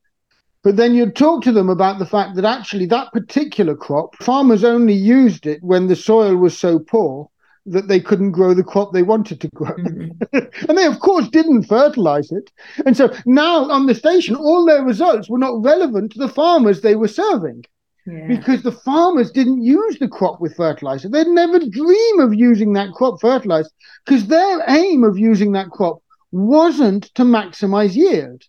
But 0.63 0.77
then 0.77 0.93
you'd 0.93 1.15
talk 1.15 1.43
to 1.43 1.51
them 1.51 1.69
about 1.69 1.99
the 1.99 2.05
fact 2.05 2.35
that 2.35 2.45
actually 2.45 2.85
that 2.87 3.11
particular 3.11 3.75
crop, 3.75 4.15
farmers 4.21 4.63
only 4.63 4.93
used 4.93 5.45
it 5.45 5.61
when 5.63 5.87
the 5.87 5.95
soil 5.95 6.35
was 6.35 6.57
so 6.57 6.79
poor 6.79 7.29
that 7.65 7.88
they 7.88 8.00
couldn't 8.00 8.32
grow 8.32 8.53
the 8.53 8.63
crop 8.63 8.91
they 8.91 9.03
wanted 9.03 9.39
to 9.41 9.48
grow. 9.50 9.72
Mm-hmm. 9.75 10.38
and 10.70 10.77
they, 10.77 10.86
of 10.86 11.00
course, 11.00 11.27
didn't 11.29 11.63
fertilize 11.63 12.32
it. 12.32 12.51
And 12.86 12.96
so 12.96 13.13
now 13.25 13.70
on 13.70 13.86
the 13.86 13.96
station, 13.96 14.36
all 14.36 14.65
their 14.65 14.84
results 14.84 15.29
were 15.29 15.38
not 15.38 15.63
relevant 15.63 16.12
to 16.13 16.20
the 16.20 16.27
farmers 16.27 16.82
they 16.82 16.96
were 16.96 17.08
serving. 17.08 17.63
Yeah. 18.05 18.27
Because 18.27 18.63
the 18.63 18.72
farmers 18.72 19.32
didn't 19.32 19.63
use 19.63 19.98
the 19.98 20.10
crop 20.10 20.41
with 20.41 20.58
fertilizer. 20.58 21.08
They'd 21.08 21.27
never 21.27 21.60
dream 21.60 22.20
of 22.20 22.34
using 22.34 22.74
that 22.74 22.91
crop 22.91 23.22
fertilized 23.22 23.72
because 24.05 24.27
their 24.27 24.62
aim 24.70 25.05
of 25.05 25.17
using 25.17 25.53
that 25.53 25.70
crop 25.70 26.03
wasn't 26.32 27.05
to 27.15 27.24
maximize 27.24 27.96
yield. 27.96 28.43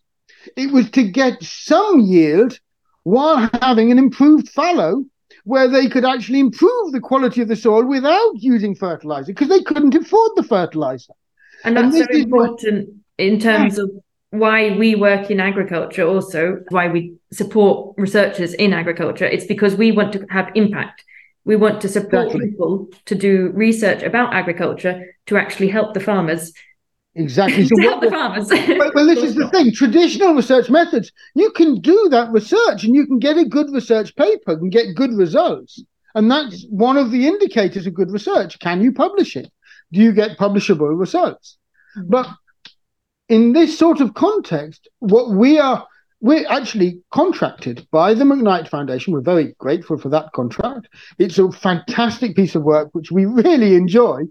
It 0.56 0.72
was 0.72 0.90
to 0.92 1.08
get 1.08 1.40
some 1.40 2.00
yield 2.00 2.58
while 3.04 3.48
having 3.60 3.92
an 3.92 3.98
improved 3.98 4.48
fallow 4.48 5.04
where 5.44 5.68
they 5.68 5.88
could 5.88 6.04
actually 6.04 6.40
improve 6.40 6.92
the 6.92 7.00
quality 7.00 7.42
of 7.42 7.48
the 7.48 7.56
soil 7.56 7.84
without 7.84 8.32
using 8.34 8.74
fertilizer 8.74 9.32
because 9.32 9.48
they 9.48 9.62
couldn't 9.62 9.94
afford 9.94 10.32
the 10.36 10.42
fertilizer. 10.42 11.12
And 11.64 11.76
that's 11.76 11.94
and 11.94 12.04
so 12.04 12.18
important 12.18 12.88
what, 12.88 12.96
in 13.18 13.38
terms 13.38 13.76
yeah. 13.76 13.84
of 13.84 13.90
why 14.30 14.76
we 14.76 14.94
work 14.94 15.30
in 15.30 15.40
agriculture, 15.40 16.06
also 16.06 16.62
why 16.70 16.88
we 16.88 17.14
support 17.32 17.94
researchers 17.96 18.54
in 18.54 18.72
agriculture. 18.72 19.26
It's 19.26 19.46
because 19.46 19.76
we 19.76 19.92
want 19.92 20.12
to 20.14 20.26
have 20.30 20.50
impact. 20.54 21.04
We 21.44 21.56
want 21.56 21.82
to 21.82 21.88
support 21.88 22.26
exactly. 22.26 22.50
people 22.50 22.88
to 23.04 23.14
do 23.14 23.52
research 23.54 24.02
about 24.02 24.34
agriculture 24.34 25.14
to 25.26 25.36
actually 25.36 25.68
help 25.68 25.92
the 25.94 26.00
farmers 26.00 26.52
Exactly. 27.16 27.64
So 27.68 27.80
help 27.80 28.02
the 28.02 28.10
farmers. 28.10 28.48
well, 28.94 29.06
this 29.06 29.22
is 29.22 29.34
the 29.34 29.48
thing. 29.50 29.72
Traditional 29.72 30.34
research 30.34 30.68
methods, 30.68 31.12
you 31.34 31.50
can 31.52 31.80
do 31.80 32.08
that 32.10 32.30
research 32.32 32.84
and 32.84 32.94
you 32.94 33.06
can 33.06 33.18
get 33.18 33.36
a 33.36 33.44
good 33.44 33.70
research 33.72 34.14
paper 34.16 34.52
and 34.52 34.72
get 34.72 34.94
good 34.94 35.12
results. 35.14 35.82
And 36.14 36.30
that's 36.30 36.64
one 36.70 36.96
of 36.96 37.10
the 37.10 37.26
indicators 37.26 37.86
of 37.86 37.94
good 37.94 38.10
research. 38.10 38.58
Can 38.58 38.82
you 38.82 38.92
publish 38.92 39.36
it? 39.36 39.50
Do 39.92 40.00
you 40.00 40.12
get 40.12 40.38
publishable 40.38 40.98
results? 40.98 41.58
Mm-hmm. 41.96 42.10
But 42.10 42.28
in 43.28 43.52
this 43.52 43.78
sort 43.78 44.00
of 44.00 44.14
context, 44.14 44.88
what 44.98 45.30
we 45.30 45.58
are, 45.58 45.86
we're 46.20 46.46
actually 46.48 47.00
contracted 47.12 47.86
by 47.90 48.14
the 48.14 48.24
McKnight 48.24 48.68
Foundation. 48.68 49.12
We're 49.12 49.20
very 49.20 49.54
grateful 49.58 49.98
for 49.98 50.08
that 50.10 50.32
contract. 50.32 50.88
It's 51.18 51.38
a 51.38 51.50
fantastic 51.50 52.36
piece 52.36 52.54
of 52.54 52.62
work, 52.62 52.90
which 52.92 53.10
we 53.10 53.24
really 53.26 53.74
enjoy. 53.74 54.22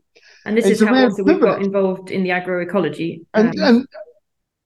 And 0.45 0.57
this 0.57 0.65
it's 0.65 0.81
is 0.81 0.87
how 0.87 0.95
also 0.95 1.23
we 1.23 1.39
got 1.39 1.61
involved 1.61 2.11
in 2.11 2.23
the 2.23 2.29
agroecology. 2.29 3.25
And, 3.33 3.59
um, 3.59 3.75
and, 3.75 3.87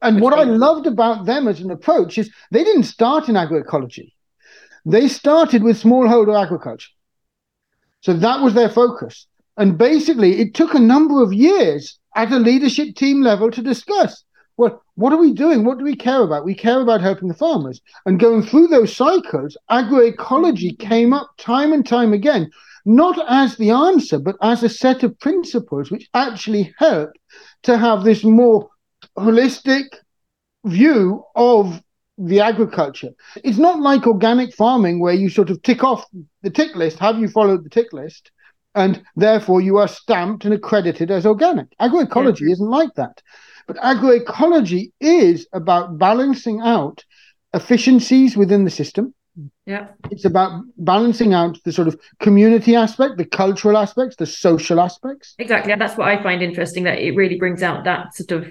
and 0.02 0.22
what 0.22 0.34
I 0.34 0.44
loved 0.44 0.88
about 0.88 1.26
them 1.26 1.48
as 1.48 1.60
an 1.60 1.72
approach 1.72 2.18
is 2.18 2.32
they 2.52 2.64
didn't 2.64 2.84
start 2.84 3.30
in 3.30 3.36
agroecology. 3.36 4.14
They 4.86 5.08
started 5.08 5.64
with 5.64 5.82
smallholder 5.82 6.42
agriculture. 6.42 6.92
So 8.02 8.14
that 8.14 8.42
was 8.42 8.54
their 8.54 8.70
focus. 8.70 9.28
And 9.58 9.78
basically, 9.78 10.40
it 10.40 10.54
took 10.54 10.74
a 10.74 10.80
number 10.80 11.22
of 11.22 11.34
years 11.34 12.00
at 12.16 12.32
a 12.32 12.38
leadership 12.38 12.96
team 12.96 13.22
level 13.22 13.52
to 13.52 13.62
discuss 13.62 14.24
well, 14.58 14.84
what 14.96 15.14
are 15.14 15.18
we 15.18 15.34
doing? 15.34 15.64
What 15.64 15.78
do 15.78 15.84
we 15.84 15.96
care 15.96 16.24
about? 16.24 16.44
We 16.44 16.56
care 16.56 16.82
about 16.82 17.02
helping 17.02 17.28
the 17.28 17.36
farmers. 17.36 17.80
And 18.06 18.20
going 18.20 18.42
through 18.42 18.68
those 18.68 18.96
cycles, 18.96 19.56
agroecology 19.70 20.78
came 20.80 21.14
up 21.14 21.30
time 21.38 21.72
and 21.72 21.86
time 21.86 22.12
again 22.12 22.50
not 22.88 23.20
as 23.28 23.58
the 23.58 23.70
answer, 23.70 24.18
but 24.18 24.38
as 24.42 24.64
a 24.64 24.70
set 24.70 25.04
of 25.04 25.20
principles 25.20 25.92
which 25.92 26.08
actually 26.14 26.74
help 26.78 27.10
to 27.64 27.78
have 27.78 28.06
this 28.06 28.24
more 28.24 28.70
holistic 29.18 29.84
view 30.66 31.22
of 31.36 31.84
the 32.18 32.40
agriculture. 32.40 33.10
It's 33.44 33.58
not 33.58 33.82
like 33.82 34.08
organic 34.08 34.54
farming 34.56 35.02
where 35.02 35.14
you 35.14 35.30
sort 35.30 35.50
of 35.50 35.62
tick 35.64 35.84
off 35.84 36.06
the 36.44 36.50
tick 36.50 36.76
list. 36.76 36.98
Have 37.00 37.20
you 37.20 37.28
followed 37.28 37.66
the 37.66 37.70
tick 37.70 37.92
list? 37.92 38.32
And 38.74 39.04
therefore 39.18 39.60
you 39.60 39.78
are 39.78 39.88
stamped 39.90 40.46
and 40.46 40.54
accredited 40.54 41.12
as 41.12 41.26
organic. 41.26 41.68
Agroecology 41.82 42.48
yeah. 42.48 42.54
isn't 42.54 42.70
like 42.70 42.94
that. 42.96 43.22
But 43.68 43.78
agroecology 43.78 44.94
is 45.02 45.46
about 45.52 45.98
balancing 45.98 46.62
out 46.62 47.04
efficiencies 47.54 48.38
within 48.38 48.64
the 48.64 48.72
system 48.72 49.14
yeah. 49.66 49.88
It's 50.12 50.26
about 50.26 50.64
balancing 50.78 51.34
out 51.34 51.62
the 51.64 51.72
sort 51.72 51.88
of 51.88 52.00
community 52.20 52.76
aspect, 52.76 53.18
the 53.18 53.26
cultural 53.26 53.78
aspects, 53.78 54.16
the 54.16 54.26
social 54.26 54.80
aspects. 54.80 55.36
Exactly. 55.40 55.72
And 55.72 55.82
that's 55.82 55.98
what 55.98 56.08
I 56.08 56.22
find 56.22 56.42
interesting 56.42 56.84
that 56.84 57.00
it 57.00 57.16
really 57.16 57.38
brings 57.38 57.62
out 57.64 57.84
that 57.84 58.16
sort 58.16 58.32
of 58.32 58.48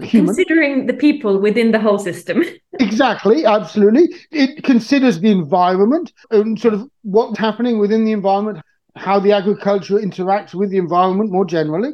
Human. 0.00 0.34
considering 0.34 0.86
the 0.86 0.92
people 0.92 1.38
within 1.40 1.72
the 1.72 1.80
whole 1.80 1.98
system. 1.98 2.42
exactly, 2.80 3.46
absolutely. 3.46 4.08
It 4.30 4.62
considers 4.62 5.20
the 5.20 5.30
environment 5.30 6.12
and 6.30 6.60
sort 6.60 6.74
of 6.74 6.88
what's 7.02 7.38
happening 7.38 7.78
within 7.78 8.04
the 8.04 8.12
environment, 8.12 8.64
how 8.96 9.18
the 9.18 9.32
agriculture 9.32 9.94
interacts 9.94 10.54
with 10.54 10.70
the 10.70 10.78
environment 10.78 11.30
more 11.30 11.46
generally. 11.46 11.92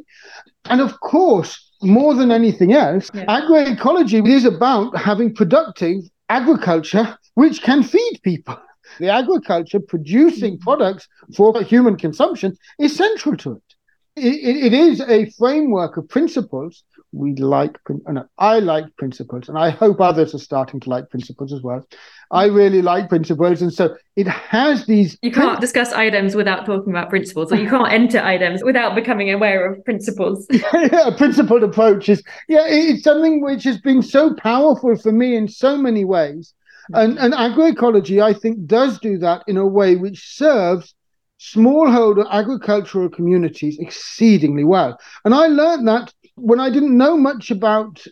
And 0.65 0.81
of 0.81 0.99
course, 1.01 1.71
more 1.83 2.15
than 2.15 2.33
anything 2.33 2.73
else, 2.73 3.11
yeah. 3.15 3.25
agroecology 3.27 4.27
is 4.29 4.45
about 4.45 4.97
having 4.97 5.35
productive 5.35 6.03
agriculture 6.29 7.19
which 7.35 7.63
can 7.63 7.83
feed 7.83 8.21
people. 8.23 8.59
The 8.99 9.09
agriculture 9.09 9.81
producing 9.81 10.55
mm-hmm. 10.55 10.65
products 10.65 11.09
for 11.35 11.63
human 11.63 11.97
consumption 11.97 12.57
is 12.79 12.95
central 12.95 13.37
to 13.39 13.53
it. 13.53 13.73
It, 14.15 14.67
it 14.67 14.73
is 14.75 15.01
a 15.01 15.31
framework 15.31 15.97
of 15.97 16.09
principles. 16.09 16.85
We 17.13 17.35
like, 17.37 17.79
no, 17.89 18.27
I 18.37 18.59
like 18.59 18.85
principles, 18.97 19.49
and 19.49 19.57
I 19.57 19.71
hope 19.71 20.01
others 20.01 20.35
are 20.35 20.39
starting 20.39 20.81
to 20.81 20.91
like 20.91 21.09
principles 21.09 21.53
as 21.53 21.63
well. 21.63 21.87
I 22.31 22.47
really 22.47 22.83
like 22.83 23.09
principles, 23.09 23.63
and 23.63 23.73
so 23.73 23.97
it 24.17 24.27
has 24.27 24.85
these. 24.85 25.17
You 25.23 25.31
can't 25.31 25.61
discuss 25.61 25.93
IDEMS 25.93 26.35
without 26.35 26.67
talking 26.67 26.91
about 26.93 27.09
principles, 27.09 27.53
or 27.53 27.57
you 27.57 27.69
can't 27.69 27.91
enter 27.91 28.19
IDEMS 28.19 28.63
without 28.65 28.95
becoming 28.95 29.31
aware 29.31 29.71
of 29.71 29.83
principles. 29.85 30.47
yeah, 30.75 31.11
principled 31.17 31.63
approaches. 31.63 32.23
Yeah, 32.49 32.67
it's 32.67 33.05
something 33.05 33.43
which 33.43 33.65
has 33.65 33.81
been 33.81 34.03
so 34.03 34.35
powerful 34.35 34.97
for 34.97 35.13
me 35.13 35.37
in 35.37 35.49
so 35.49 35.79
many 35.79 36.05
ways 36.05 36.53
and, 36.93 37.19
and 37.19 37.33
agroecology, 37.33 38.23
I 38.23 38.33
think, 38.33 38.67
does 38.67 38.99
do 38.99 39.19
that 39.19 39.45
in 39.47 39.57
a 39.57 39.67
way 39.67 39.97
which 39.97 40.35
serves 40.37 40.95
smallholder 41.39 42.29
agricultural 42.31 43.09
communities 43.09 43.79
exceedingly 43.79 44.65
well. 44.65 44.99
And 45.25 45.35
I 45.35 45.47
learned 45.49 45.89
that 45.89 46.13
when 46.37 46.61
I 46.61 46.71
didn't 46.71 46.97
know 46.97 47.17
much 47.17 47.51
about 47.51 48.05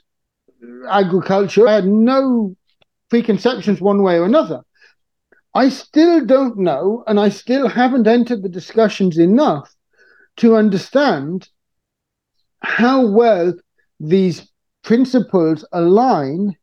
agriculture, 0.89 1.69
I 1.69 1.75
had 1.75 1.87
no 1.87 2.57
preconceptions 3.09 3.81
one 3.81 4.03
way 4.03 4.19
or 4.19 4.25
another. 4.25 4.63
I 5.55 5.69
still 5.69 6.25
don't 6.25 6.59
know, 6.59 7.03
and 7.07 7.19
I 7.19 7.29
still 7.29 7.69
haven't 7.69 8.07
entered 8.07 8.43
the 8.43 8.49
discussions 8.49 9.19
enough 9.19 9.75
to 10.37 10.55
understand 10.55 11.49
how 12.61 13.07
well 13.07 13.55
these 13.99 14.49
principles 14.83 15.65
align 15.73 16.57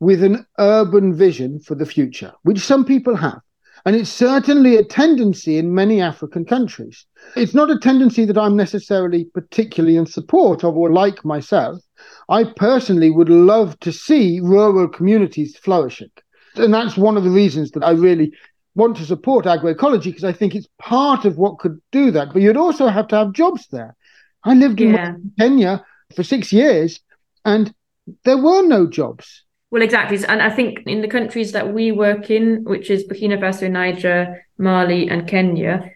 with 0.00 0.22
an 0.22 0.46
urban 0.58 1.14
vision 1.14 1.60
for 1.60 1.74
the 1.74 1.86
future, 1.86 2.32
which 2.42 2.60
some 2.60 2.84
people 2.84 3.16
have. 3.16 3.40
And 3.84 3.94
it's 3.94 4.10
certainly 4.10 4.76
a 4.76 4.84
tendency 4.84 5.58
in 5.58 5.74
many 5.74 6.00
African 6.00 6.44
countries. 6.44 7.06
It's 7.36 7.54
not 7.54 7.70
a 7.70 7.78
tendency 7.78 8.24
that 8.24 8.36
I'm 8.36 8.56
necessarily 8.56 9.26
particularly 9.26 9.96
in 9.96 10.06
support 10.06 10.64
of 10.64 10.76
or 10.76 10.92
like 10.92 11.24
myself. 11.24 11.78
I 12.28 12.44
personally 12.44 13.10
would 13.10 13.28
love 13.28 13.78
to 13.80 13.92
see 13.92 14.40
rural 14.40 14.88
communities 14.88 15.56
flourishing. 15.56 16.10
And 16.56 16.74
that's 16.74 16.96
one 16.96 17.16
of 17.16 17.22
the 17.22 17.30
reasons 17.30 17.70
that 17.72 17.84
I 17.84 17.90
really 17.90 18.32
want 18.74 18.96
to 18.96 19.04
support 19.04 19.44
agroecology 19.44 20.04
because 20.04 20.24
I 20.24 20.32
think 20.32 20.54
it's 20.54 20.68
part 20.78 21.24
of 21.24 21.38
what 21.38 21.58
could 21.58 21.80
do 21.92 22.10
that. 22.10 22.32
But 22.32 22.42
you'd 22.42 22.56
also 22.56 22.88
have 22.88 23.06
to 23.08 23.16
have 23.16 23.32
jobs 23.32 23.68
there. 23.68 23.94
I 24.44 24.54
lived 24.54 24.80
yeah. 24.80 25.10
in 25.10 25.32
Kenya 25.38 25.84
for 26.14 26.24
six 26.24 26.52
years 26.52 27.00
and 27.44 27.72
there 28.24 28.38
were 28.38 28.62
no 28.62 28.86
jobs. 28.86 29.44
Well, 29.70 29.82
exactly. 29.82 30.18
And 30.26 30.40
I 30.40 30.50
think 30.50 30.80
in 30.86 31.00
the 31.00 31.08
countries 31.08 31.52
that 31.52 31.72
we 31.72 31.92
work 31.92 32.30
in, 32.30 32.64
which 32.64 32.88
is 32.90 33.04
Burkina 33.04 33.38
Faso, 33.38 33.70
Niger, 33.70 34.46
Mali, 34.58 35.08
and 35.08 35.28
Kenya, 35.28 35.90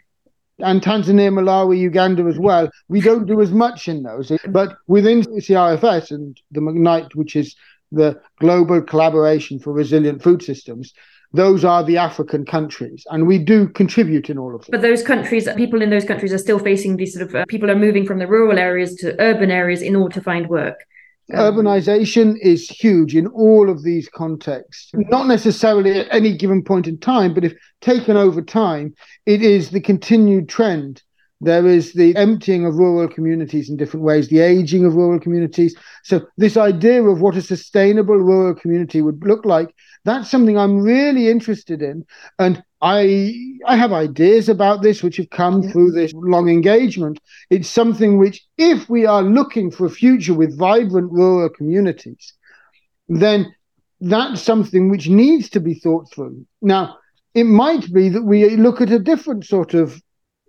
and 0.63 0.83
Tanzania, 0.83 1.31
Malawi, 1.33 1.79
Uganda 1.79 2.25
as 2.25 2.39
well. 2.39 2.71
We 2.89 3.01
don't 3.01 3.27
do 3.27 3.41
as 3.41 3.51
much 3.51 3.89
in 3.89 4.03
those, 4.03 4.31
but 4.49 4.77
within 4.87 5.23
CIFS 5.23 6.11
and 6.11 6.39
the 6.51 6.61
McKnight, 6.61 7.15
which 7.15 7.37
is 7.37 7.57
the 7.93 8.21
global 8.39 8.83
collaboration 8.83 9.59
for 9.59 9.73
resilient 9.73 10.23
food 10.23 10.43
systems, 10.43 10.93
those 11.33 11.65
are 11.65 11.85
the 11.85 11.97
African 11.97 12.45
countries, 12.45 13.07
and 13.11 13.27
we 13.27 13.39
do 13.39 13.69
contribute 13.69 14.31
in 14.31 14.39
all 14.39 14.55
of 14.55 14.63
them. 14.63 14.73
But 14.73 14.83
those 14.83 15.03
countries, 15.03 15.49
people 15.57 15.81
in 15.81 15.91
those 15.91 16.05
countries 16.05 16.33
are 16.33 16.39
still 16.39 16.59
facing 16.59 16.97
these 16.97 17.15
sort 17.15 17.29
of 17.29 17.35
uh, 17.35 17.45
people 17.49 17.71
are 17.71 17.77
moving 17.77 18.05
from 18.05 18.19
the 18.19 18.27
rural 18.27 18.59
areas 18.59 18.97
to 18.97 19.21
urban 19.21 19.51
areas 19.51 19.81
in 19.81 19.95
order 19.95 20.15
to 20.15 20.21
find 20.21 20.49
work. 20.49 20.85
Urbanization 21.33 22.37
is 22.41 22.69
huge 22.69 23.15
in 23.15 23.27
all 23.29 23.71
of 23.71 23.83
these 23.83 24.09
contexts, 24.09 24.91
mm-hmm. 24.93 25.09
not 25.11 25.27
necessarily 25.27 26.01
at 26.01 26.09
any 26.11 26.37
given 26.37 26.63
point 26.63 26.87
in 26.87 26.99
time, 26.99 27.35
but 27.35 27.45
if 27.45 27.55
taken 27.81 28.17
over 28.17 28.43
time, 28.43 28.95
it 29.27 29.43
is 29.43 29.71
the 29.71 29.81
continued 29.81 30.49
trend. 30.49 31.03
There 31.43 31.67
is 31.67 31.95
the 31.95 32.15
emptying 32.17 32.67
of 32.67 32.75
rural 32.75 33.09
communities 33.09 33.71
in 33.71 33.77
different 33.79 34.05
ways, 34.05 34.29
the 34.29 34.41
aging 34.41 34.85
of 34.85 34.95
rural 34.95 35.19
communities. 35.19 35.75
So, 36.05 36.27
this 36.37 36.59
idea 36.59 37.03
of 37.03 37.23
what 37.23 37.37
a 37.37 37.43
sustainable 37.43 38.17
rural 38.17 38.55
community 38.55 39.01
would 39.01 39.25
look 39.25 39.47
like, 39.47 39.75
that's 40.05 40.31
something 40.31 40.57
I'm 40.57 40.81
really 40.81 41.29
interested 41.29 41.83
in. 41.83 42.05
And 42.39 42.63
I 42.81 43.35
I 43.67 43.77
have 43.77 43.93
ideas 43.93 44.49
about 44.49 44.83
this 44.83 45.03
which 45.03 45.19
have 45.19 45.31
come 45.31 45.63
yeah. 45.63 45.71
through 45.71 45.93
this 45.93 46.13
long 46.15 46.49
engagement. 46.49 47.21
It's 47.51 47.69
something 47.69 48.19
which, 48.19 48.43
if 48.57 48.89
we 48.89 49.07
are 49.07 49.23
looking 49.23 49.71
for 49.71 49.87
a 49.87 49.91
future 49.91 50.35
with 50.35 50.59
vibrant 50.59 51.13
rural 51.13 51.49
communities, 51.51 52.33
then 53.09 53.55
that's 54.01 54.41
something 54.41 54.89
which 54.89 55.09
needs 55.09 55.51
to 55.51 55.61
be 55.61 55.75
thought 55.75 56.11
through. 56.11 56.47
Now, 56.63 56.97
it 57.35 57.45
might 57.45 57.93
be 57.93 58.09
that 58.09 58.23
we 58.23 58.57
look 58.57 58.81
at 58.81 58.91
a 58.91 58.99
different 58.99 59.45
sort 59.45 59.75
of 59.75 60.01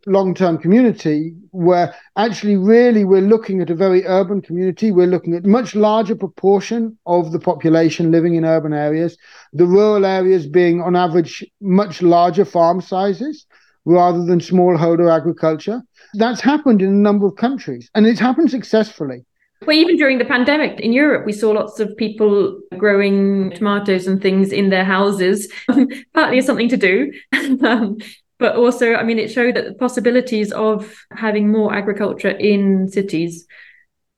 long 0.06 0.34
term 0.34 0.58
community 0.58 1.36
where 1.52 1.94
actually, 2.16 2.58
really, 2.58 3.06
we're 3.06 3.22
looking 3.22 3.62
at 3.62 3.70
a 3.70 3.76
very 3.76 4.06
urban 4.06 4.42
community. 4.42 4.92
We're 4.92 5.08
looking 5.08 5.36
at 5.36 5.46
much 5.46 5.76
larger 5.76 6.16
proportion 6.16 6.98
of 7.06 7.32
the 7.32 7.40
population 7.40 8.12
living 8.12 8.36
in 8.36 8.46
urban 8.46 8.74
areas, 8.74 9.18
the 9.54 9.66
rural 9.66 10.06
areas 10.06 10.48
being, 10.48 10.82
on 10.82 10.96
average, 10.96 11.46
much 11.60 12.02
larger 12.02 12.46
farm 12.46 12.82
sizes 12.82 13.46
rather 13.86 14.24
than 14.26 14.40
smallholder 14.40 15.14
agriculture. 15.14 15.82
That's 16.14 16.42
happened 16.42 16.82
in 16.82 16.90
a 16.90 16.92
number 16.92 17.28
of 17.28 17.36
countries 17.36 17.90
and 17.96 18.06
it's 18.06 18.20
happened 18.20 18.52
successfully. 18.52 19.26
Well, 19.68 19.78
even 19.78 19.96
during 19.96 20.18
the 20.18 20.26
pandemic 20.26 20.80
in 20.80 20.92
Europe, 20.92 21.26
we 21.26 21.34
saw 21.34 21.52
lots 21.52 21.80
of 21.80 21.96
people 21.96 22.60
growing 22.78 23.52
tomatoes 23.52 24.08
and 24.08 24.20
things 24.20 24.52
in 24.52 24.72
their 24.72 24.84
houses, 24.84 25.52
partly 26.16 26.40
as 26.40 26.46
something 26.46 26.70
to 26.70 26.78
do. 26.78 27.12
Um, 27.64 27.98
but 28.41 28.56
also, 28.56 28.95
I 28.95 29.04
mean, 29.04 29.19
it 29.19 29.32
showed 29.32 29.56
that 29.56 29.65
the 29.65 29.73
possibilities 29.75 30.51
of 30.51 31.06
having 31.12 31.51
more 31.51 31.71
agriculture 31.73 32.32
in 32.32 32.89
cities. 32.89 33.45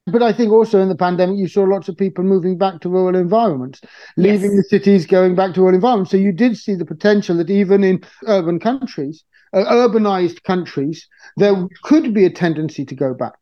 But 0.07 0.23
I 0.23 0.31
think 0.31 0.49
also 0.53 0.81
in 0.81 0.87
the 0.87 0.95
pandemic, 0.95 1.37
you 1.37 1.49
saw 1.49 1.63
lots 1.63 1.89
of 1.89 1.97
people 1.97 2.23
moving 2.23 2.57
back 2.57 2.79
to 2.81 2.89
rural 2.89 3.17
environments, 3.17 3.81
leaving 4.15 4.55
yes. 4.55 4.55
the 4.55 4.63
cities, 4.63 5.05
going 5.05 5.35
back 5.35 5.53
to 5.55 5.59
rural 5.59 5.75
environments. 5.75 6.11
So 6.11 6.17
you 6.17 6.31
did 6.31 6.55
see 6.57 6.73
the 6.73 6.85
potential 6.85 7.35
that 7.35 7.49
even 7.49 7.83
in 7.83 8.01
urban 8.25 8.61
countries, 8.61 9.25
uh, 9.51 9.65
urbanized 9.65 10.43
countries, 10.43 11.05
there 11.35 11.67
could 11.83 12.13
be 12.13 12.23
a 12.23 12.29
tendency 12.29 12.85
to 12.85 12.95
go 12.95 13.13
back. 13.13 13.35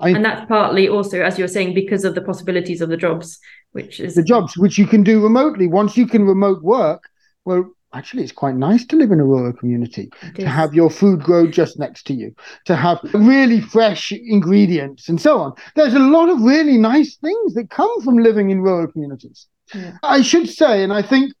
I 0.00 0.10
and 0.10 0.24
that's 0.24 0.46
partly 0.48 0.88
also, 0.88 1.20
as 1.20 1.38
you're 1.38 1.48
saying, 1.48 1.74
because 1.74 2.04
of 2.04 2.14
the 2.14 2.22
possibilities 2.22 2.80
of 2.80 2.88
the 2.88 2.96
jobs, 2.96 3.38
which 3.72 4.00
is 4.00 4.14
the 4.14 4.22
jobs 4.22 4.56
which 4.56 4.78
you 4.78 4.86
can 4.86 5.02
do 5.02 5.22
remotely. 5.22 5.68
Once 5.68 5.98
you 5.98 6.06
can 6.06 6.24
remote 6.24 6.62
work, 6.62 7.04
well, 7.44 7.70
actually, 7.94 8.22
it's 8.22 8.32
quite 8.32 8.56
nice 8.56 8.84
to 8.86 8.96
live 8.96 9.12
in 9.12 9.20
a 9.20 9.24
rural 9.24 9.52
community, 9.52 10.10
to 10.34 10.46
have 10.48 10.74
your 10.74 10.90
food 10.90 11.22
grow 11.22 11.46
just 11.46 11.78
next 11.78 12.06
to 12.08 12.14
you, 12.14 12.34
to 12.66 12.76
have 12.76 12.98
really 13.14 13.60
fresh 13.60 14.12
ingredients, 14.12 15.08
and 15.08 15.20
so 15.20 15.38
on. 15.38 15.52
There's 15.76 15.94
a 15.94 15.98
lot 15.98 16.28
of 16.28 16.42
really 16.42 16.76
nice 16.76 17.16
things 17.16 17.54
that 17.54 17.70
come 17.70 18.00
from 18.02 18.18
living 18.18 18.50
in 18.50 18.60
rural 18.60 18.86
communities. 18.88 19.46
Yeah. 19.74 19.92
I 20.02 20.22
should 20.22 20.48
say, 20.48 20.82
and 20.82 20.92
I 20.92 21.02
think 21.02 21.32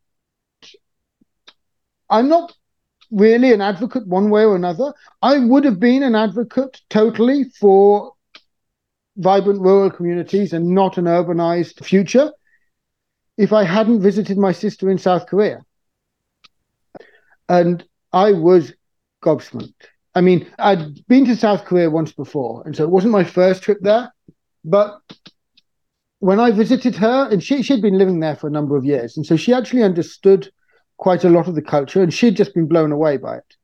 I'm 2.08 2.28
not 2.28 2.54
really 3.10 3.52
an 3.52 3.60
advocate 3.60 4.06
one 4.06 4.30
way 4.30 4.44
or 4.44 4.56
another. 4.56 4.92
I 5.22 5.38
would 5.38 5.64
have 5.64 5.78
been 5.78 6.02
an 6.02 6.14
advocate 6.14 6.80
totally 6.90 7.44
for 7.60 8.12
vibrant 9.16 9.60
rural 9.60 9.90
communities 9.90 10.52
and 10.52 10.68
not 10.68 10.98
an 10.98 11.04
urbanized 11.04 11.84
future 11.84 12.32
if 13.36 13.52
I 13.52 13.64
hadn't 13.64 14.00
visited 14.00 14.38
my 14.38 14.52
sister 14.52 14.90
in 14.90 14.98
South 14.98 15.26
Korea. 15.26 15.64
And 17.48 17.84
I 18.12 18.32
was 18.32 18.72
gobsmacked. 19.22 19.88
I 20.14 20.20
mean, 20.20 20.46
I'd 20.58 21.06
been 21.08 21.24
to 21.26 21.36
South 21.36 21.64
Korea 21.64 21.90
once 21.90 22.12
before, 22.12 22.62
and 22.64 22.76
so 22.76 22.84
it 22.84 22.90
wasn't 22.90 23.12
my 23.12 23.24
first 23.24 23.62
trip 23.62 23.78
there. 23.80 24.12
But 24.64 25.00
when 26.20 26.40
I 26.40 26.52
visited 26.52 26.94
her, 26.96 27.28
and 27.30 27.42
she, 27.42 27.62
she'd 27.62 27.82
been 27.82 27.98
living 27.98 28.20
there 28.20 28.36
for 28.36 28.46
a 28.46 28.52
number 28.52 28.76
of 28.76 28.84
years, 28.84 29.16
and 29.16 29.26
so 29.26 29.36
she 29.36 29.52
actually 29.52 29.82
understood 29.82 30.50
quite 30.96 31.24
a 31.24 31.28
lot 31.28 31.48
of 31.48 31.54
the 31.54 31.62
culture, 31.62 32.02
and 32.02 32.14
she'd 32.14 32.36
just 32.36 32.54
been 32.54 32.68
blown 32.68 32.92
away 32.92 33.16
by 33.16 33.36
it. 33.38 33.56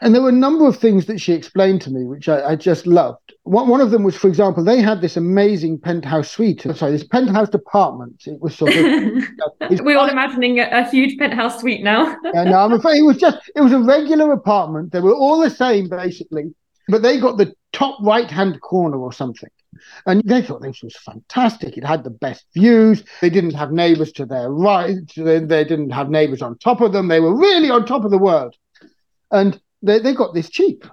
And 0.00 0.14
there 0.14 0.22
were 0.22 0.28
a 0.28 0.32
number 0.32 0.66
of 0.66 0.76
things 0.76 1.06
that 1.06 1.20
she 1.20 1.32
explained 1.32 1.80
to 1.82 1.90
me, 1.90 2.04
which 2.04 2.28
I, 2.28 2.50
I 2.50 2.56
just 2.56 2.86
loved. 2.86 3.32
One, 3.44 3.68
one 3.68 3.80
of 3.80 3.90
them 3.90 4.02
was, 4.02 4.16
for 4.16 4.28
example, 4.28 4.62
they 4.62 4.80
had 4.80 5.00
this 5.00 5.16
amazing 5.16 5.78
penthouse 5.78 6.30
suite. 6.30 6.66
Uh, 6.66 6.74
sorry, 6.74 6.92
this 6.92 7.04
penthouse 7.04 7.52
apartment. 7.54 8.24
It 8.26 8.40
was 8.40 8.56
sort 8.56 8.74
of. 8.74 8.84
We're 9.84 9.98
all 9.98 10.08
imagining 10.08 10.58
a, 10.60 10.68
a, 10.70 10.88
huge 10.90 11.18
penthouse 11.18 11.60
suite 11.60 11.82
now. 11.82 12.16
yeah, 12.34 12.44
no, 12.44 12.58
I'm 12.58 12.72
afraid 12.72 12.98
it 12.98 13.02
was 13.02 13.16
just. 13.16 13.38
It 13.54 13.60
was 13.60 13.72
a 13.72 13.78
regular 13.78 14.32
apartment. 14.32 14.92
They 14.92 15.00
were 15.00 15.14
all 15.14 15.40
the 15.40 15.50
same, 15.50 15.88
basically, 15.88 16.54
but 16.88 17.02
they 17.02 17.18
got 17.18 17.38
the 17.38 17.54
top 17.72 17.98
right-hand 18.02 18.60
corner 18.60 18.98
or 18.98 19.12
something. 19.12 19.50
And 20.06 20.22
they 20.24 20.42
thought 20.42 20.62
this 20.62 20.82
was 20.82 20.96
fantastic. 20.96 21.76
It 21.76 21.84
had 21.84 22.04
the 22.04 22.10
best 22.10 22.46
views. 22.54 23.04
They 23.20 23.30
didn't 23.30 23.54
have 23.54 23.72
neighbors 23.72 24.12
to 24.12 24.26
their 24.26 24.50
right. 24.50 24.96
They, 25.16 25.38
they 25.40 25.64
didn't 25.64 25.90
have 25.90 26.08
neighbors 26.08 26.42
on 26.42 26.58
top 26.58 26.80
of 26.80 26.92
them. 26.92 27.08
They 27.08 27.20
were 27.20 27.36
really 27.36 27.70
on 27.70 27.84
top 27.84 28.04
of 28.04 28.10
the 28.10 28.18
world. 28.18 28.54
And 29.30 29.60
they, 29.86 29.98
they 29.98 30.14
got 30.14 30.34
this 30.34 30.50
cheap 30.50 30.84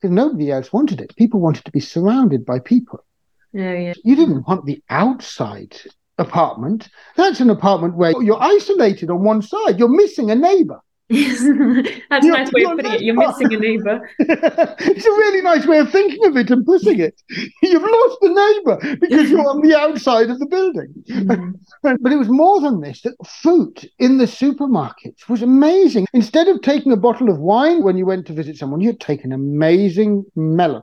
because 0.00 0.14
nobody 0.14 0.50
else 0.50 0.72
wanted 0.72 1.00
it. 1.00 1.14
People 1.16 1.40
wanted 1.40 1.64
to 1.64 1.70
be 1.70 1.80
surrounded 1.80 2.46
by 2.46 2.58
people. 2.58 3.04
Yeah, 3.52 3.74
yeah. 3.74 3.94
You 4.04 4.16
didn't 4.16 4.46
want 4.46 4.64
the 4.64 4.82
outside 4.88 5.76
apartment. 6.18 6.88
That's 7.16 7.40
an 7.40 7.50
apartment 7.50 7.96
where 7.96 8.12
you're 8.22 8.42
isolated 8.42 9.10
on 9.10 9.22
one 9.22 9.42
side. 9.42 9.78
You're 9.78 9.88
missing 9.88 10.30
a 10.30 10.34
neighbor. 10.34 10.80
That's 11.10 12.24
a 12.24 12.28
nice 12.28 12.52
way 12.52 12.64
of 12.64 12.76
putting 12.76 12.92
it. 12.92 13.02
You're 13.02 13.14
missing 13.14 13.52
a 13.52 13.58
neighbor. 13.58 14.08
it's 14.18 15.04
a 15.04 15.10
really 15.10 15.42
nice 15.42 15.66
way 15.66 15.78
of 15.78 15.90
thinking 15.90 16.24
of 16.26 16.36
it 16.36 16.50
and 16.50 16.64
putting 16.64 17.00
it. 17.00 17.20
You've 17.62 17.82
lost 17.82 18.18
the 18.20 18.28
neighbor 18.28 18.96
because 19.00 19.30
you're 19.30 19.48
on 19.48 19.60
the 19.60 19.76
outside 19.76 20.30
of 20.30 20.38
the 20.38 20.46
building. 20.46 20.94
Mm-hmm. 21.10 21.96
but 22.00 22.12
it 22.12 22.16
was 22.16 22.28
more 22.28 22.60
than 22.60 22.80
this. 22.80 23.02
That 23.02 23.14
fruit 23.26 23.90
in 23.98 24.18
the 24.18 24.26
supermarkets 24.26 25.28
was 25.28 25.42
amazing. 25.42 26.06
Instead 26.12 26.46
of 26.48 26.62
taking 26.62 26.92
a 26.92 26.96
bottle 26.96 27.28
of 27.28 27.38
wine 27.38 27.82
when 27.82 27.96
you 27.96 28.06
went 28.06 28.26
to 28.26 28.32
visit 28.32 28.56
someone, 28.56 28.80
you'd 28.80 29.00
take 29.00 29.24
an 29.24 29.32
amazing 29.32 30.24
melon 30.36 30.82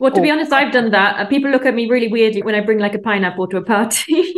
well, 0.00 0.12
to 0.12 0.20
be 0.20 0.30
honest, 0.30 0.52
I've 0.52 0.72
done 0.72 0.90
that. 0.92 1.18
Uh, 1.18 1.26
people 1.26 1.50
look 1.50 1.66
at 1.66 1.74
me 1.74 1.88
really 1.88 2.06
weirdly 2.06 2.42
when 2.42 2.54
I 2.54 2.60
bring 2.60 2.78
like 2.78 2.94
a 2.94 3.00
pineapple 3.00 3.48
to 3.48 3.56
a 3.56 3.64
party. 3.64 4.32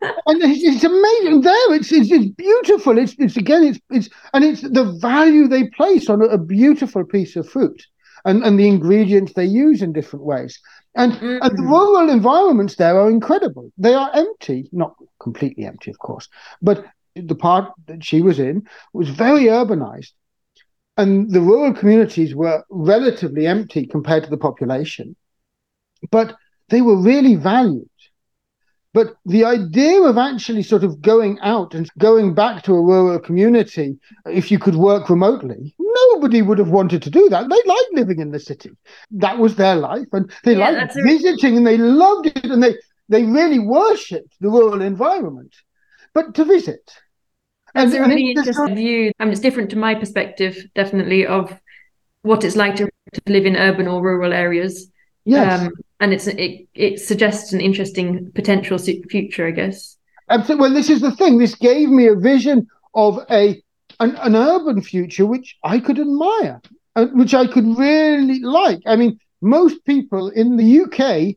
and 0.26 0.42
it's, 0.42 0.62
it's, 0.62 0.84
amazing. 0.84 1.40
There, 1.42 1.74
it's, 1.74 1.92
it's, 1.92 2.10
it's 2.10 2.26
beautiful. 2.26 2.98
It's 2.98 3.14
it's 3.18 3.36
again, 3.36 3.64
it's 3.64 3.80
it's 3.90 4.08
and 4.32 4.44
it's 4.44 4.62
the 4.62 4.96
value 5.00 5.48
they 5.48 5.68
place 5.68 6.08
on 6.08 6.22
a, 6.22 6.26
a 6.26 6.38
beautiful 6.38 7.04
piece 7.04 7.36
of 7.36 7.48
fruit, 7.48 7.86
and 8.24 8.44
and 8.44 8.58
the 8.58 8.68
ingredients 8.68 9.32
they 9.34 9.44
use 9.44 9.82
in 9.82 9.92
different 9.92 10.24
ways. 10.24 10.58
And, 10.96 11.12
mm-hmm. 11.14 11.38
and 11.42 11.58
the 11.58 11.62
mm. 11.62 11.70
rural 11.70 12.08
environments 12.08 12.76
there 12.76 12.96
are 13.00 13.10
incredible. 13.10 13.72
They 13.76 13.94
are 13.94 14.10
empty, 14.14 14.68
not 14.70 14.94
completely 15.18 15.64
empty, 15.64 15.90
of 15.90 15.98
course, 15.98 16.28
but 16.62 16.84
the 17.16 17.34
part 17.34 17.72
that 17.86 18.04
she 18.04 18.22
was 18.22 18.38
in 18.38 18.68
was 18.92 19.08
very 19.08 19.44
urbanized 19.44 20.12
and 20.96 21.30
the 21.30 21.40
rural 21.40 21.72
communities 21.72 22.34
were 22.34 22.64
relatively 22.70 23.46
empty 23.46 23.86
compared 23.86 24.24
to 24.24 24.30
the 24.30 24.36
population, 24.36 25.16
but 26.10 26.36
they 26.68 26.82
were 26.82 26.96
really 26.96 27.34
valued. 27.34 27.88
But 28.94 29.16
the 29.26 29.44
idea 29.44 30.00
of 30.02 30.16
actually 30.16 30.62
sort 30.62 30.84
of 30.84 31.02
going 31.02 31.40
out 31.40 31.74
and 31.74 31.90
going 31.98 32.32
back 32.32 32.62
to 32.62 32.74
a 32.74 32.80
rural 32.80 33.18
community, 33.18 33.98
if 34.24 34.52
you 34.52 34.60
could 34.60 34.76
work 34.76 35.10
remotely, 35.10 35.74
nobody 35.80 36.42
would 36.42 36.58
have 36.58 36.70
wanted 36.70 37.02
to 37.02 37.10
do 37.10 37.28
that. 37.28 37.48
They 37.48 37.62
liked 37.66 37.92
living 37.92 38.20
in 38.20 38.30
the 38.30 38.38
city. 38.38 38.70
That 39.10 39.38
was 39.38 39.56
their 39.56 39.74
life. 39.74 40.06
And 40.12 40.32
they 40.44 40.56
yeah, 40.56 40.70
liked 40.70 40.94
visiting 40.94 41.56
and 41.56 41.66
they 41.66 41.76
loved 41.76 42.26
it 42.28 42.44
and 42.44 42.62
they, 42.62 42.76
they 43.08 43.24
really 43.24 43.58
worshipped 43.58 44.36
the 44.40 44.48
rural 44.48 44.80
environment. 44.80 45.52
But 46.14 46.36
to 46.36 46.44
visit, 46.44 46.92
that's 47.74 47.92
and, 47.92 48.04
a 48.04 48.08
really 48.08 48.30
interesting 48.30 48.76
view. 48.76 49.10
I 49.18 49.24
mean, 49.24 49.32
it's 49.32 49.40
different 49.40 49.70
to 49.70 49.76
my 49.76 49.96
perspective, 49.96 50.56
definitely, 50.76 51.26
of 51.26 51.52
what 52.22 52.44
it's 52.44 52.54
like 52.54 52.76
to, 52.76 52.88
to 53.12 53.20
live 53.26 53.44
in 53.44 53.56
urban 53.56 53.88
or 53.88 54.00
rural 54.00 54.32
areas. 54.32 54.88
Yes. 55.24 55.62
Um, 55.62 55.72
and 56.00 56.12
it's 56.12 56.26
it, 56.26 56.66
it 56.74 57.00
suggests 57.00 57.52
an 57.52 57.60
interesting 57.60 58.30
potential 58.34 58.78
future, 58.78 59.46
I 59.46 59.52
guess. 59.52 59.96
Absolutely. 60.28 60.62
Well, 60.62 60.74
this 60.74 60.90
is 60.90 61.00
the 61.00 61.12
thing. 61.12 61.38
This 61.38 61.54
gave 61.54 61.88
me 61.88 62.06
a 62.06 62.14
vision 62.14 62.66
of 62.94 63.20
a 63.30 63.62
an, 64.00 64.16
an 64.16 64.36
urban 64.36 64.82
future 64.82 65.26
which 65.26 65.56
I 65.62 65.78
could 65.78 65.98
admire, 65.98 66.60
which 67.12 67.34
I 67.34 67.46
could 67.46 67.66
really 67.78 68.40
like. 68.40 68.80
I 68.86 68.96
mean, 68.96 69.18
most 69.40 69.84
people 69.84 70.30
in 70.30 70.56
the 70.56 70.80
UK, 70.80 71.36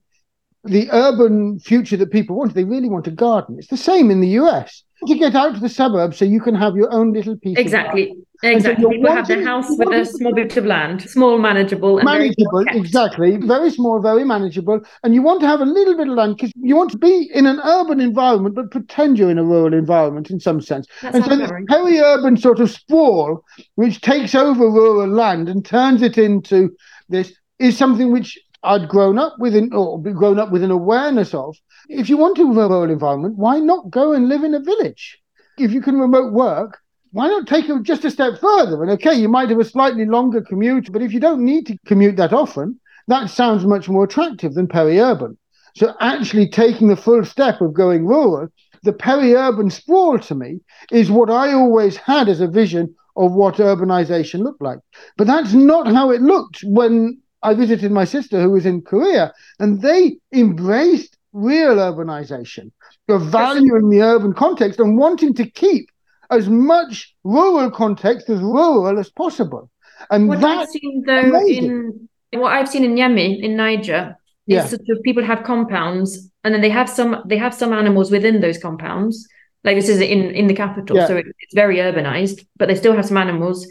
the 0.63 0.89
urban 0.91 1.59
future 1.59 1.97
that 1.97 2.11
people 2.11 2.37
want, 2.37 2.53
they 2.53 2.63
really 2.63 2.89
want 2.89 3.07
a 3.07 3.11
garden. 3.11 3.57
It's 3.59 3.67
the 3.67 3.77
same 3.77 4.09
in 4.09 4.21
the 4.21 4.29
US 4.39 4.83
to 5.05 5.15
get 5.15 5.35
out 5.35 5.53
to 5.53 5.59
the 5.59 5.69
suburbs 5.69 6.17
so 6.17 6.25
you 6.25 6.41
can 6.41 6.55
have 6.55 6.75
your 6.75 6.91
own 6.91 7.13
little 7.13 7.37
piece. 7.37 7.57
Exactly. 7.57 8.15
Exactly. 8.43 8.83
So 8.83 8.89
People 8.89 9.11
have 9.11 9.27
their 9.27 9.43
house 9.43 9.65
with 9.69 9.89
a 9.89 10.05
small 10.05 10.33
bit 10.33 10.55
of 10.57 10.65
land, 10.65 11.09
small, 11.09 11.37
manageable, 11.39 12.01
manageable. 12.03 12.63
Very 12.65 12.79
exactly. 12.79 13.37
Very 13.37 13.71
small, 13.71 13.99
very 13.99 14.23
manageable. 14.23 14.81
And 15.03 15.15
you 15.15 15.21
want 15.21 15.41
to 15.41 15.47
have 15.47 15.59
a 15.59 15.65
little 15.65 15.97
bit 15.97 16.07
of 16.07 16.13
land 16.13 16.37
because 16.37 16.51
you 16.55 16.75
want 16.75 16.91
to 16.91 16.97
be 16.97 17.29
in 17.33 17.45
an 17.45 17.59
urban 17.63 17.99
environment, 17.99 18.55
but 18.55 18.69
pretend 18.69 19.17
you're 19.17 19.31
in 19.31 19.39
a 19.39 19.43
rural 19.43 19.73
environment 19.73 20.29
in 20.29 20.39
some 20.39 20.61
sense. 20.61 20.87
And 21.01 21.23
so 21.23 21.35
this 21.35 21.51
peri-urban 21.67 22.37
sort 22.37 22.59
of 22.59 22.69
sprawl, 22.69 23.43
which 23.75 24.01
takes 24.01 24.35
over 24.35 24.69
rural 24.69 25.09
land 25.09 25.49
and 25.49 25.65
turns 25.65 26.01
it 26.01 26.17
into 26.17 26.75
this, 27.09 27.33
is 27.59 27.77
something 27.77 28.11
which 28.11 28.37
I'd 28.63 28.87
grown 28.87 29.17
up 29.17 29.35
with, 29.39 29.55
an, 29.55 29.73
or 29.73 29.99
grown 30.01 30.39
up 30.39 30.51
with 30.51 30.63
an 30.63 30.71
awareness 30.71 31.33
of. 31.33 31.55
If 31.89 32.09
you 32.09 32.17
want 32.17 32.35
to 32.37 32.47
have 32.47 32.57
a 32.57 32.67
rural 32.67 32.91
environment, 32.91 33.37
why 33.37 33.59
not 33.59 33.89
go 33.89 34.13
and 34.13 34.29
live 34.29 34.43
in 34.43 34.53
a 34.53 34.59
village? 34.59 35.19
If 35.57 35.71
you 35.71 35.81
can 35.81 35.97
remote 35.97 36.33
work, 36.33 36.79
why 37.17 37.27
not 37.27 37.47
take 37.47 37.67
it 37.67 37.81
just 37.81 38.05
a 38.05 38.11
step 38.11 38.39
further? 38.39 38.83
And 38.83 38.91
okay, 38.91 39.15
you 39.15 39.27
might 39.27 39.49
have 39.49 39.59
a 39.59 39.65
slightly 39.65 40.05
longer 40.05 40.39
commute, 40.39 40.91
but 40.91 41.01
if 41.01 41.11
you 41.11 41.19
don't 41.19 41.43
need 41.43 41.65
to 41.65 41.75
commute 41.87 42.15
that 42.17 42.31
often, 42.31 42.79
that 43.07 43.31
sounds 43.31 43.65
much 43.65 43.89
more 43.89 44.03
attractive 44.03 44.53
than 44.53 44.67
peri-urban. 44.67 45.35
So 45.75 45.95
actually 45.99 46.47
taking 46.47 46.89
the 46.89 46.95
full 46.95 47.25
step 47.25 47.59
of 47.59 47.73
going 47.73 48.05
rural, 48.05 48.49
the 48.83 48.93
peri-urban 48.93 49.71
sprawl 49.71 50.19
to 50.19 50.35
me 50.35 50.59
is 50.91 51.09
what 51.09 51.31
I 51.31 51.53
always 51.53 51.97
had 51.97 52.29
as 52.29 52.39
a 52.39 52.47
vision 52.47 52.93
of 53.15 53.31
what 53.31 53.55
urbanization 53.55 54.43
looked 54.43 54.61
like. 54.61 54.77
But 55.17 55.25
that's 55.25 55.53
not 55.53 55.87
how 55.87 56.11
it 56.11 56.21
looked 56.21 56.59
when 56.65 57.19
I 57.41 57.55
visited 57.55 57.91
my 57.91 58.05
sister 58.05 58.39
who 58.39 58.51
was 58.51 58.67
in 58.67 58.83
Korea, 58.83 59.33
and 59.57 59.81
they 59.81 60.19
embraced 60.31 61.17
real 61.33 61.77
urbanization, 61.77 62.69
of 63.09 63.23
valuing 63.23 63.89
the 63.89 64.01
urban 64.03 64.33
context 64.33 64.79
and 64.79 64.99
wanting 64.99 65.33
to 65.33 65.49
keep 65.49 65.89
as 66.29 66.49
much 66.49 67.15
rural 67.23 67.71
context 67.71 68.29
as 68.29 68.39
rural 68.39 68.99
as 68.99 69.09
possible. 69.09 69.69
And 70.09 70.27
what 70.27 70.43
I've 70.43 70.69
seen 70.69 71.03
though 71.05 71.19
amazing. 71.19 72.07
in 72.31 72.39
what 72.39 72.53
I've 72.53 72.69
seen 72.69 72.83
in 72.83 72.95
Niamey 72.95 73.41
in 73.41 73.55
Niger 73.55 74.15
yeah. 74.45 74.63
is 74.63 74.69
sort 74.69 74.81
of 74.89 75.01
people 75.03 75.23
have 75.23 75.43
compounds 75.43 76.29
and 76.43 76.53
then 76.53 76.61
they 76.61 76.69
have 76.69 76.89
some 76.89 77.23
they 77.25 77.37
have 77.37 77.53
some 77.53 77.73
animals 77.73 78.11
within 78.11 78.41
those 78.41 78.57
compounds. 78.57 79.27
Like 79.63 79.75
this 79.75 79.89
is 79.89 79.99
in 79.99 80.31
in 80.31 80.47
the 80.47 80.53
capital, 80.53 80.97
yeah. 80.97 81.07
so 81.07 81.17
it, 81.17 81.25
it's 81.39 81.53
very 81.53 81.77
urbanized, 81.77 82.45
but 82.55 82.67
they 82.67 82.75
still 82.75 82.95
have 82.95 83.05
some 83.05 83.17
animals. 83.17 83.67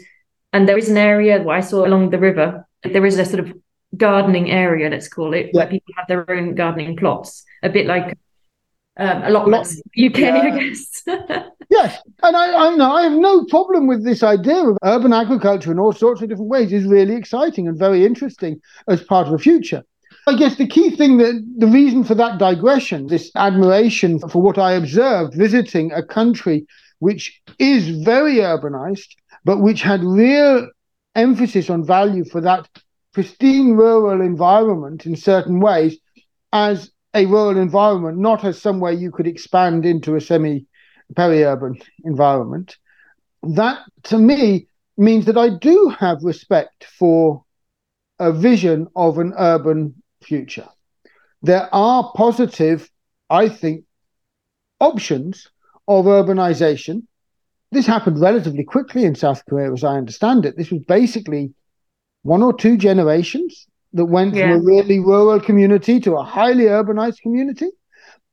And 0.53 0.67
there 0.67 0.77
is 0.77 0.89
an 0.89 0.97
area 0.97 1.41
what 1.41 1.57
I 1.57 1.61
saw 1.61 1.85
along 1.85 2.09
the 2.09 2.19
river. 2.19 2.67
There 2.83 3.05
is 3.05 3.17
a 3.17 3.25
sort 3.25 3.39
of 3.39 3.53
gardening 3.95 4.51
area, 4.51 4.89
let's 4.89 5.07
call 5.07 5.33
it, 5.33 5.47
yeah. 5.47 5.51
where 5.53 5.67
people 5.67 5.93
have 5.97 6.07
their 6.07 6.29
own 6.29 6.55
gardening 6.55 6.95
plots, 6.95 7.43
a 7.63 7.69
bit 7.69 7.87
like 7.87 8.17
um, 8.97 9.23
a 9.23 9.29
lot 9.29 9.47
less 9.47 9.79
UK, 9.97 10.17
yeah. 10.17 10.37
I 10.37 10.59
guess. 10.59 11.03
yes, 11.77 12.01
and 12.23 12.35
I, 12.35 12.47
I 12.51 12.99
I 12.99 13.01
have 13.03 13.19
no 13.29 13.45
problem 13.45 13.87
with 13.87 14.03
this 14.03 14.23
idea 14.23 14.63
of 14.69 14.77
urban 14.83 15.13
agriculture 15.13 15.71
in 15.71 15.79
all 15.79 15.93
sorts 15.93 16.21
of 16.21 16.29
different 16.29 16.49
ways. 16.49 16.73
is 16.73 16.85
really 16.85 17.15
exciting 17.15 17.67
and 17.67 17.77
very 17.77 18.05
interesting 18.05 18.59
as 18.87 19.03
part 19.03 19.27
of 19.27 19.33
the 19.33 19.39
future. 19.39 19.83
I 20.27 20.35
guess 20.35 20.57
the 20.57 20.67
key 20.67 20.89
thing 20.95 21.17
that 21.19 21.35
the 21.57 21.67
reason 21.67 22.03
for 22.03 22.15
that 22.15 22.37
digression, 22.37 23.07
this 23.07 23.31
admiration 23.35 24.19
for 24.19 24.41
what 24.41 24.57
I 24.57 24.73
observed 24.73 25.33
visiting 25.35 25.91
a 25.91 26.03
country 26.03 26.67
which 26.99 27.41
is 27.59 28.03
very 28.03 28.35
urbanized, 28.35 29.09
but 29.45 29.61
which 29.61 29.81
had 29.81 30.03
real 30.03 30.67
emphasis 31.15 31.69
on 31.69 31.85
value 31.85 32.25
for 32.25 32.41
that 32.41 32.67
pristine 33.13 33.71
rural 33.73 34.21
environment 34.21 35.05
in 35.05 35.15
certain 35.15 35.59
ways 35.59 35.97
as 36.51 36.91
a 37.13 37.25
rural 37.25 37.57
environment, 37.57 38.17
not 38.17 38.43
as 38.43 38.61
somewhere 38.61 38.91
you 38.91 39.11
could 39.11 39.27
expand 39.27 39.85
into 39.85 40.15
a 40.15 40.21
semi 40.21 40.65
peri-urban 41.15 41.79
environment. 42.03 42.77
That 43.43 43.79
to 44.03 44.17
me 44.17 44.67
means 44.97 45.25
that 45.25 45.37
I 45.37 45.49
do 45.49 45.95
have 45.99 46.23
respect 46.23 46.85
for 46.97 47.43
a 48.19 48.31
vision 48.31 48.87
of 48.95 49.19
an 49.19 49.33
urban 49.37 50.01
future. 50.21 50.67
There 51.43 51.73
are 51.73 52.11
positive, 52.15 52.89
I 53.29 53.47
think, 53.47 53.83
options 54.79 55.47
of 55.87 56.05
urbanization. 56.05 57.03
This 57.71 57.85
happened 57.85 58.19
relatively 58.19 58.63
quickly 58.63 59.05
in 59.05 59.15
South 59.15 59.43
Korea, 59.47 59.71
as 59.71 59.83
I 59.83 59.97
understand 59.97 60.45
it. 60.45 60.57
This 60.57 60.71
was 60.71 60.81
basically 60.83 61.53
one 62.23 62.41
or 62.41 62.53
two 62.53 62.77
generations 62.77 63.67
that 63.93 64.05
went 64.05 64.35
yeah. 64.35 64.47
from 64.47 64.51
a 64.51 64.63
really 64.63 64.99
rural 64.99 65.39
community 65.39 65.99
to 66.01 66.15
a 66.15 66.23
highly 66.23 66.65
urbanized 66.65 67.21
community. 67.21 67.69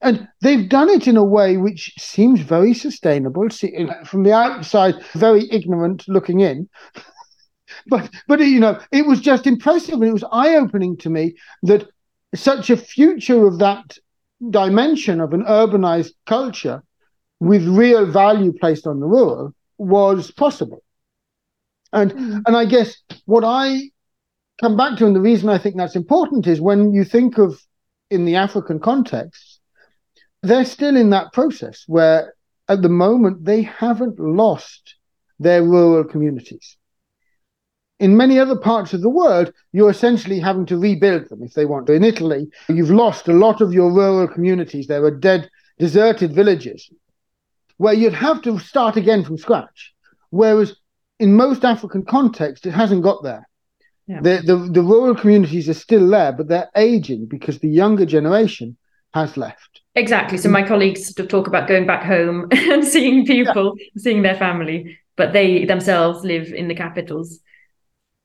And 0.05 0.29
they've 0.43 0.69
done 0.69 0.91
it 0.91 1.09
in 1.09 1.17
a 1.17 1.25
way 1.25 1.57
which 1.57 1.93
seems 1.99 2.41
very 2.41 2.75
sustainable. 2.75 3.49
From 4.05 4.23
the 4.23 4.35
outside, 4.35 5.03
very 5.15 5.49
ignorant 5.51 6.07
looking 6.07 6.41
in. 6.41 6.69
but 7.87 8.11
but 8.29 8.41
you 8.41 8.61
know, 8.61 8.79
it 8.93 9.07
was 9.07 9.21
just 9.21 9.47
impressive 9.47 9.95
and 9.95 10.05
it 10.05 10.13
was 10.13 10.25
eye-opening 10.31 10.99
to 10.99 11.11
me 11.11 11.35
that 11.63 11.89
such 12.35 12.69
a 12.69 12.77
future 12.77 13.47
of 13.47 13.59
that 13.61 13.97
dimension 14.51 15.21
of 15.21 15.33
an 15.33 15.43
urbanized 15.45 16.13
culture 16.27 16.83
with 17.41 17.67
real 17.67 18.05
value 18.05 18.53
placed 18.53 18.87
on 18.87 19.01
the 19.01 19.07
rural 19.07 19.55
was 19.79 20.31
possible. 20.31 20.83
And 21.95 22.13
mm. 22.13 22.43
and 22.47 22.57
I 22.57 22.67
guess 22.67 22.95
what 23.25 23.45
I 23.45 23.91
come 24.61 24.77
back 24.77 24.99
to, 24.99 25.07
and 25.07 25.17
the 25.17 25.21
reason 25.21 25.49
I 25.49 25.57
think 25.57 25.77
that's 25.77 25.97
important 25.97 26.47
is 26.47 26.61
when 26.61 26.93
you 26.93 27.05
think 27.05 27.39
of 27.39 27.59
in 28.11 28.27
the 28.27 28.37
African 28.37 28.79
context, 28.81 29.54
they're 30.47 30.65
still 30.65 30.97
in 30.97 31.11
that 31.11 31.33
process 31.33 31.85
where 31.87 32.35
at 32.69 32.83
the 32.83 32.89
moment 32.89 33.45
they 33.45 33.63
haven't 33.63 34.19
lost 34.19 34.97
their 35.39 35.63
rural 35.63 36.05
communities. 36.05 36.77
In 38.01 38.17
many 38.17 38.39
other 38.39 38.57
parts 38.57 38.93
of 38.93 39.03
the 39.03 39.09
world, 39.09 39.53
you're 39.73 39.91
essentially 39.91 40.41
having 40.41 40.67
to 40.67 40.79
rebuild 40.79 41.29
them 41.29 41.43
if 41.43 41.55
they 41.55 41.65
want 41.65 41.87
to. 41.87 41.93
In 41.93 42.05
Italy, 42.05 42.49
you've 42.69 42.91
lost 42.91 43.29
a 43.29 43.33
lot 43.33 43.61
of 43.61 43.73
your 43.73 43.93
rural 43.93 44.29
communities. 44.29 44.87
There 44.87 45.05
are 45.05 45.11
dead, 45.11 45.49
deserted 45.79 46.33
villages 46.33 46.91
where 47.77 47.95
you'd 47.95 48.15
have 48.15 48.43
to 48.43 48.59
start 48.59 48.97
again 48.97 49.25
from 49.25 49.39
scratch. 49.39 49.93
Whereas 50.31 50.75
in 51.19 51.35
most 51.35 51.65
African 51.65 52.05
contexts, 52.05 52.67
it 52.67 52.73
hasn't 52.73 53.03
got 53.03 53.23
there. 53.23 53.49
Yeah. 54.07 54.21
The, 54.21 54.43
the, 54.45 54.57
the 54.57 54.83
rural 54.83 55.15
communities 55.15 55.69
are 55.69 55.75
still 55.75 56.09
there, 56.09 56.33
but 56.33 56.49
they're 56.49 56.71
aging 56.77 57.27
because 57.27 57.59
the 57.59 57.69
younger 57.69 58.05
generation 58.05 58.77
has 59.15 59.37
left. 59.37 59.81
Exactly. 59.97 60.39
So 60.39 60.49
my 60.49 60.67
colleagues 60.67 61.07
sort 61.07 61.21
of 61.21 61.29
talk 61.29 61.47
about 61.47 61.69
going 61.69 61.87
back 61.87 62.03
home 62.03 62.49
and 62.51 62.85
seeing 62.85 63.25
people, 63.25 63.75
yeah. 63.77 63.87
seeing 63.97 64.23
their 64.23 64.37
family, 64.37 64.99
but 65.17 65.33
they 65.33 65.65
themselves 65.65 66.25
live 66.25 66.53
in 66.53 66.69
the 66.69 66.75
capitals. 66.75 67.41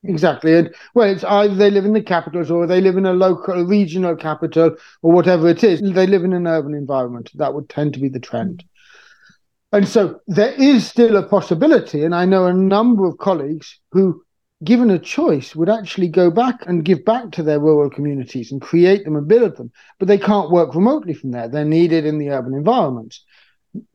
Exactly. 0.02 0.54
And 0.54 0.74
well, 0.94 1.08
it's 1.10 1.24
either 1.24 1.54
they 1.54 1.70
live 1.70 1.84
in 1.84 1.92
the 1.92 2.02
capitals 2.02 2.50
or 2.50 2.66
they 2.66 2.80
live 2.80 2.96
in 2.96 3.06
a 3.06 3.12
local, 3.12 3.54
a 3.54 3.64
regional 3.64 4.16
capital 4.16 4.76
or 5.02 5.12
whatever 5.12 5.48
it 5.48 5.62
is. 5.62 5.80
They 5.80 6.06
live 6.06 6.24
in 6.24 6.32
an 6.32 6.46
urban 6.46 6.74
environment. 6.74 7.30
That 7.34 7.54
would 7.54 7.68
tend 7.68 7.94
to 7.94 8.00
be 8.00 8.08
the 8.08 8.18
trend. 8.18 8.64
And 9.72 9.86
so 9.86 10.20
there 10.26 10.52
is 10.52 10.88
still 10.88 11.16
a 11.16 11.22
possibility. 11.22 12.02
And 12.02 12.14
I 12.14 12.24
know 12.24 12.46
a 12.46 12.52
number 12.52 13.06
of 13.06 13.18
colleagues 13.18 13.78
who 13.92 14.24
given 14.62 14.90
a 14.90 14.98
choice, 14.98 15.56
would 15.56 15.68
actually 15.68 16.08
go 16.08 16.30
back 16.30 16.66
and 16.66 16.84
give 16.84 17.04
back 17.04 17.30
to 17.32 17.42
their 17.42 17.60
rural 17.60 17.90
communities 17.90 18.52
and 18.52 18.60
create 18.60 19.04
them 19.04 19.16
and 19.16 19.26
build 19.26 19.56
them. 19.56 19.70
But 19.98 20.08
they 20.08 20.18
can't 20.18 20.50
work 20.50 20.74
remotely 20.74 21.14
from 21.14 21.30
there. 21.30 21.48
They're 21.48 21.64
needed 21.64 22.04
in 22.04 22.18
the 22.18 22.30
urban 22.30 22.54
environments. 22.54 23.24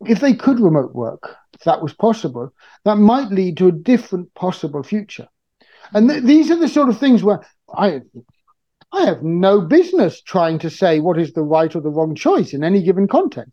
If 0.06 0.22
they 0.22 0.34
could 0.34 0.60
remote 0.60 0.96
work, 0.96 1.36
if 1.54 1.62
that 1.66 1.82
was 1.82 1.94
possible, 1.94 2.54
that 2.84 2.96
might 2.96 3.30
lead 3.30 3.58
to 3.58 3.68
a 3.68 3.72
different 3.72 4.34
possible 4.34 4.84
future. 4.84 5.28
And 5.94 6.10
th- 6.10 6.24
these 6.24 6.50
are 6.50 6.56
the 6.56 6.68
sort 6.68 6.90
of 6.90 6.98
things 6.98 7.24
where 7.24 7.42
I 7.76 8.02
I 8.92 9.06
have 9.06 9.24
no 9.24 9.60
business 9.60 10.22
trying 10.22 10.60
to 10.60 10.70
say 10.70 11.00
what 11.00 11.20
is 11.20 11.34
the 11.34 11.42
right 11.42 11.76
or 11.76 11.82
the 11.82 11.90
wrong 11.90 12.16
choice 12.16 12.54
in 12.54 12.64
any 12.64 12.82
given 12.82 13.08
context. 13.08 13.52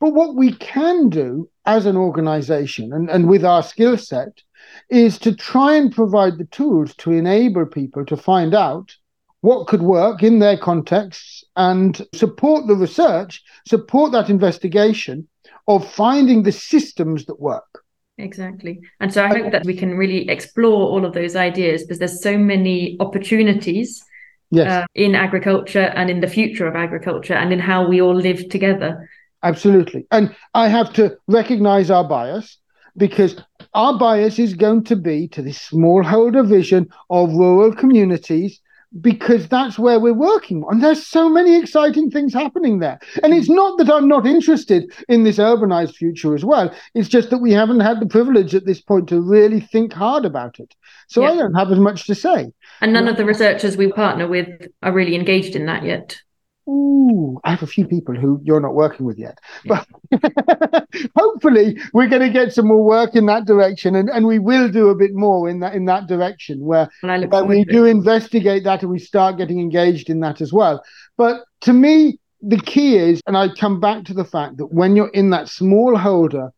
But 0.00 0.14
what 0.14 0.34
we 0.34 0.54
can 0.54 1.10
do 1.10 1.48
as 1.66 1.84
an 1.84 1.96
organization 1.96 2.92
and, 2.92 3.10
and 3.10 3.28
with 3.28 3.44
our 3.44 3.62
skill 3.62 3.98
set 3.98 4.42
is 4.88 5.18
to 5.18 5.34
try 5.34 5.76
and 5.76 5.92
provide 5.92 6.38
the 6.38 6.44
tools 6.46 6.94
to 6.96 7.12
enable 7.12 7.66
people 7.66 8.04
to 8.06 8.16
find 8.16 8.54
out 8.54 8.94
what 9.40 9.66
could 9.66 9.82
work 9.82 10.22
in 10.22 10.38
their 10.38 10.56
contexts 10.56 11.44
and 11.56 12.06
support 12.14 12.66
the 12.66 12.76
research, 12.76 13.42
support 13.66 14.12
that 14.12 14.30
investigation 14.30 15.26
of 15.66 15.88
finding 15.92 16.42
the 16.42 16.52
systems 16.52 17.26
that 17.26 17.40
work. 17.40 17.84
Exactly. 18.18 18.80
And 19.00 19.12
so 19.12 19.24
I 19.24 19.28
hope 19.28 19.52
that 19.52 19.64
we 19.64 19.74
can 19.74 19.96
really 19.96 20.28
explore 20.28 20.88
all 20.88 21.04
of 21.04 21.12
those 21.12 21.34
ideas 21.34 21.82
because 21.82 21.98
there's 21.98 22.22
so 22.22 22.38
many 22.38 22.96
opportunities 23.00 24.04
yes. 24.50 24.70
uh, 24.70 24.86
in 24.94 25.14
agriculture 25.14 25.92
and 25.96 26.10
in 26.10 26.20
the 26.20 26.28
future 26.28 26.66
of 26.66 26.76
agriculture 26.76 27.34
and 27.34 27.52
in 27.52 27.58
how 27.58 27.86
we 27.86 28.00
all 28.00 28.14
live 28.14 28.48
together. 28.48 29.08
Absolutely. 29.42 30.06
And 30.12 30.36
I 30.54 30.68
have 30.68 30.92
to 30.94 31.16
recognize 31.26 31.90
our 31.90 32.04
bias 32.04 32.58
because 32.96 33.36
our 33.74 33.98
bias 33.98 34.38
is 34.38 34.54
going 34.54 34.84
to 34.84 34.96
be 34.96 35.28
to 35.28 35.42
this 35.42 35.70
smallholder 35.70 36.46
vision 36.46 36.88
of 37.10 37.32
rural 37.32 37.74
communities 37.74 38.60
because 39.00 39.48
that's 39.48 39.78
where 39.78 39.98
we're 39.98 40.12
working. 40.12 40.64
And 40.68 40.82
there's 40.82 41.06
so 41.06 41.28
many 41.28 41.58
exciting 41.58 42.10
things 42.10 42.34
happening 42.34 42.80
there. 42.80 42.98
And 43.22 43.32
it's 43.32 43.48
not 43.48 43.78
that 43.78 43.90
I'm 43.90 44.06
not 44.06 44.26
interested 44.26 44.92
in 45.08 45.24
this 45.24 45.38
urbanized 45.38 45.94
future 45.94 46.34
as 46.34 46.44
well. 46.44 46.74
It's 46.94 47.08
just 47.08 47.30
that 47.30 47.38
we 47.38 47.52
haven't 47.52 47.80
had 47.80 48.00
the 48.00 48.06
privilege 48.06 48.54
at 48.54 48.66
this 48.66 48.82
point 48.82 49.08
to 49.08 49.20
really 49.20 49.60
think 49.60 49.92
hard 49.92 50.24
about 50.24 50.60
it. 50.60 50.74
So 51.08 51.24
I 51.24 51.34
don't 51.34 51.54
have 51.54 51.72
as 51.72 51.78
much 51.78 52.06
to 52.06 52.14
say. 52.14 52.52
And 52.80 52.92
none 52.92 53.08
of 53.08 53.16
the 53.16 53.24
researchers 53.24 53.76
we 53.76 53.90
partner 53.92 54.28
with 54.28 54.48
are 54.82 54.92
really 54.92 55.14
engaged 55.14 55.56
in 55.56 55.66
that 55.66 55.84
yet. 55.84 56.20
Ooh, 56.68 57.40
I 57.42 57.50
have 57.50 57.62
a 57.62 57.66
few 57.66 57.86
people 57.86 58.14
who 58.14 58.40
you're 58.44 58.60
not 58.60 58.74
working 58.74 59.04
with 59.04 59.18
yet. 59.18 59.38
But 59.64 59.86
hopefully 61.16 61.76
we're 61.92 62.08
going 62.08 62.22
to 62.22 62.30
get 62.30 62.52
some 62.52 62.68
more 62.68 62.84
work 62.84 63.16
in 63.16 63.26
that 63.26 63.46
direction 63.46 63.96
and, 63.96 64.08
and 64.08 64.26
we 64.26 64.38
will 64.38 64.68
do 64.68 64.88
a 64.88 64.94
bit 64.94 65.12
more 65.12 65.48
in 65.48 65.60
that 65.60 65.74
in 65.74 65.86
that 65.86 66.06
direction 66.06 66.60
where, 66.60 66.88
where 67.26 67.44
we 67.44 67.64
do 67.64 67.84
investigate 67.84 68.62
that 68.64 68.82
and 68.82 68.90
we 68.90 69.00
start 69.00 69.38
getting 69.38 69.58
engaged 69.58 70.08
in 70.08 70.20
that 70.20 70.40
as 70.40 70.52
well. 70.52 70.82
But 71.16 71.42
to 71.62 71.72
me, 71.72 72.18
the 72.40 72.58
key 72.58 72.96
is, 72.96 73.20
and 73.26 73.36
I 73.36 73.48
come 73.48 73.80
back 73.80 74.04
to 74.04 74.14
the 74.14 74.24
fact 74.24 74.58
that 74.58 74.66
when 74.66 74.94
you're 74.94 75.08
in 75.08 75.30
that 75.30 75.46
smallholder, 75.46 76.50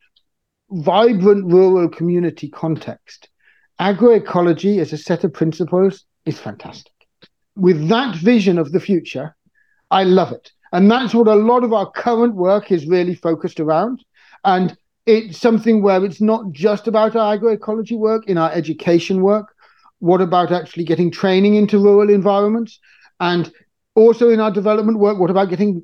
vibrant 0.70 1.50
rural 1.50 1.88
community 1.88 2.48
context, 2.48 3.28
agroecology 3.80 4.80
as 4.80 4.92
a 4.92 4.98
set 4.98 5.24
of 5.24 5.32
principles 5.32 6.04
is 6.24 6.38
fantastic. 6.38 6.92
With 7.56 7.88
that 7.88 8.16
vision 8.16 8.58
of 8.58 8.72
the 8.72 8.80
future, 8.80 9.36
I 9.90 10.04
love 10.04 10.32
it. 10.32 10.50
And 10.72 10.90
that's 10.90 11.14
what 11.14 11.28
a 11.28 11.34
lot 11.34 11.62
of 11.62 11.72
our 11.72 11.90
current 11.90 12.34
work 12.34 12.72
is 12.72 12.86
really 12.86 13.14
focused 13.14 13.60
around. 13.60 14.04
And 14.44 14.76
it's 15.06 15.38
something 15.38 15.82
where 15.82 16.04
it's 16.04 16.20
not 16.20 16.50
just 16.50 16.88
about 16.88 17.14
our 17.14 17.36
agroecology 17.36 17.96
work, 17.96 18.26
in 18.26 18.38
our 18.38 18.50
education 18.52 19.22
work. 19.22 19.54
What 20.00 20.20
about 20.20 20.50
actually 20.52 20.84
getting 20.84 21.10
training 21.10 21.54
into 21.54 21.78
rural 21.78 22.10
environments? 22.10 22.80
And 23.20 23.52
also 23.94 24.30
in 24.30 24.40
our 24.40 24.50
development 24.50 24.98
work, 24.98 25.18
what 25.18 25.30
about 25.30 25.50
getting 25.50 25.82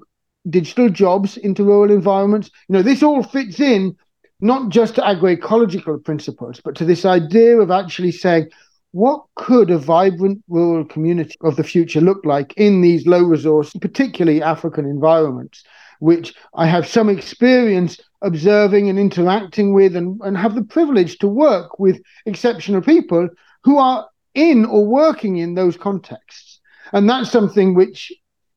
digital 0.48 0.88
jobs 0.88 1.36
into 1.36 1.64
rural 1.64 1.92
environments? 1.92 2.50
You 2.68 2.74
know, 2.74 2.82
this 2.82 3.02
all 3.02 3.22
fits 3.22 3.60
in 3.60 3.96
not 4.40 4.70
just 4.70 4.94
to 4.96 5.02
agroecological 5.02 6.02
principles, 6.04 6.60
but 6.64 6.74
to 6.76 6.84
this 6.84 7.04
idea 7.04 7.58
of 7.60 7.70
actually 7.70 8.12
saying, 8.12 8.48
what 8.92 9.24
could 9.36 9.70
a 9.70 9.78
vibrant 9.78 10.42
rural 10.48 10.84
community 10.84 11.36
of 11.42 11.56
the 11.56 11.64
future 11.64 12.00
look 12.00 12.24
like 12.24 12.52
in 12.56 12.80
these 12.80 13.06
low 13.06 13.22
resource, 13.22 13.72
particularly 13.80 14.42
African 14.42 14.84
environments, 14.84 15.62
which 16.00 16.34
I 16.54 16.66
have 16.66 16.86
some 16.86 17.08
experience 17.08 18.00
observing 18.22 18.88
and 18.88 18.98
interacting 18.98 19.72
with 19.72 19.94
and, 19.96 20.20
and 20.22 20.36
have 20.36 20.54
the 20.54 20.64
privilege 20.64 21.18
to 21.18 21.28
work 21.28 21.78
with 21.78 22.00
exceptional 22.26 22.82
people 22.82 23.28
who 23.62 23.78
are 23.78 24.08
in 24.34 24.64
or 24.64 24.86
working 24.86 25.36
in 25.36 25.54
those 25.54 25.76
contexts. 25.76 26.60
And 26.92 27.08
that's 27.08 27.30
something 27.30 27.74
which 27.74 28.12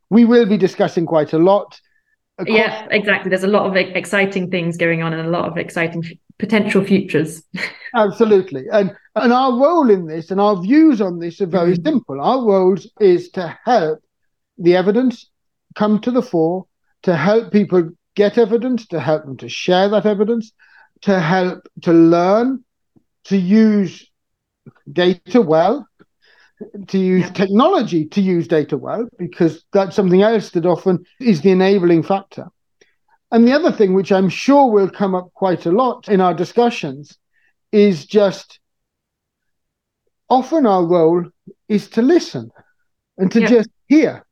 we 0.09 0.25
will 0.25 0.45
be 0.45 0.57
discussing 0.57 1.05
quite 1.05 1.33
a 1.33 1.37
lot. 1.37 1.79
yeah, 2.45 2.87
exactly. 2.89 3.29
There's 3.29 3.43
a 3.43 3.47
lot 3.47 3.67
of 3.67 3.75
exciting 3.75 4.49
things 4.49 4.77
going 4.77 5.03
on 5.03 5.13
and 5.13 5.27
a 5.27 5.29
lot 5.29 5.45
of 5.45 5.57
exciting 5.57 6.03
potential 6.39 6.83
futures. 6.83 7.43
Absolutely. 7.95 8.65
And 8.71 8.95
and 9.15 9.31
our 9.31 9.51
role 9.51 9.89
in 9.89 10.07
this 10.07 10.31
and 10.31 10.41
our 10.41 10.61
views 10.61 10.99
on 11.01 11.19
this 11.19 11.39
are 11.41 11.45
very 11.45 11.73
mm-hmm. 11.73 11.85
simple. 11.85 12.21
Our 12.21 12.43
role 12.45 12.77
is 12.99 13.29
to 13.31 13.57
help 13.63 13.99
the 14.57 14.75
evidence 14.75 15.29
come 15.75 15.99
to 16.01 16.11
the 16.11 16.21
fore, 16.21 16.65
to 17.03 17.15
help 17.15 17.51
people 17.51 17.89
get 18.15 18.37
evidence, 18.37 18.87
to 18.87 18.99
help 18.99 19.25
them 19.25 19.37
to 19.37 19.49
share 19.49 19.89
that 19.89 20.05
evidence, 20.05 20.51
to 21.01 21.19
help 21.19 21.67
to 21.81 21.93
learn, 21.93 22.63
to 23.25 23.37
use 23.37 24.09
data 24.91 25.41
well, 25.41 25.87
to 26.87 26.97
use 26.97 27.25
yeah. 27.25 27.31
technology 27.31 28.05
to 28.05 28.21
use 28.21 28.47
data 28.47 28.77
well, 28.77 29.07
because 29.17 29.63
that's 29.73 29.95
something 29.95 30.21
else 30.21 30.51
that 30.51 30.65
often 30.65 31.05
is 31.19 31.41
the 31.41 31.51
enabling 31.51 32.03
factor. 32.03 32.47
And 33.33 33.47
the 33.47 33.53
other 33.53 33.71
thing, 33.71 33.95
which 33.95 34.11
I'm 34.11 34.29
sure 34.29 34.69
will 34.69 34.91
come 34.91 35.15
up 35.15 35.33
quite 35.33 35.65
a 35.65 35.71
lot 35.71 36.07
in 36.07 36.21
our 36.21 36.35
discussions, 36.35 37.17
is 37.71 38.05
just 38.05 38.59
often 40.29 40.67
our 40.67 40.85
role 40.85 41.25
is 41.67 41.89
to 41.89 42.03
listen 42.03 42.51
and 43.17 43.31
to 43.31 43.41
yeah. 43.41 43.47
just 43.47 43.69
hear 43.87 44.25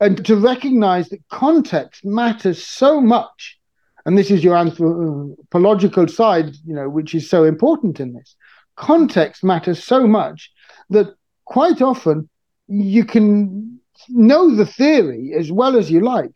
and 0.00 0.22
to 0.26 0.36
recognize 0.36 1.08
that 1.08 1.26
context 1.30 2.04
matters 2.04 2.66
so 2.66 3.00
much. 3.00 3.58
And 4.04 4.18
this 4.18 4.30
is 4.30 4.44
your 4.44 4.56
anthropological 4.56 6.06
side, 6.08 6.54
you 6.66 6.74
know, 6.74 6.90
which 6.90 7.14
is 7.14 7.30
so 7.30 7.44
important 7.44 8.00
in 8.00 8.12
this. 8.12 8.36
Context 8.76 9.42
matters 9.42 9.82
so 9.82 10.06
much 10.06 10.50
that 10.90 11.14
quite 11.46 11.80
often 11.80 12.28
you 12.68 13.06
can 13.06 13.80
know 14.10 14.54
the 14.54 14.66
theory 14.66 15.32
as 15.38 15.50
well 15.50 15.74
as 15.78 15.90
you 15.90 16.00
like, 16.00 16.34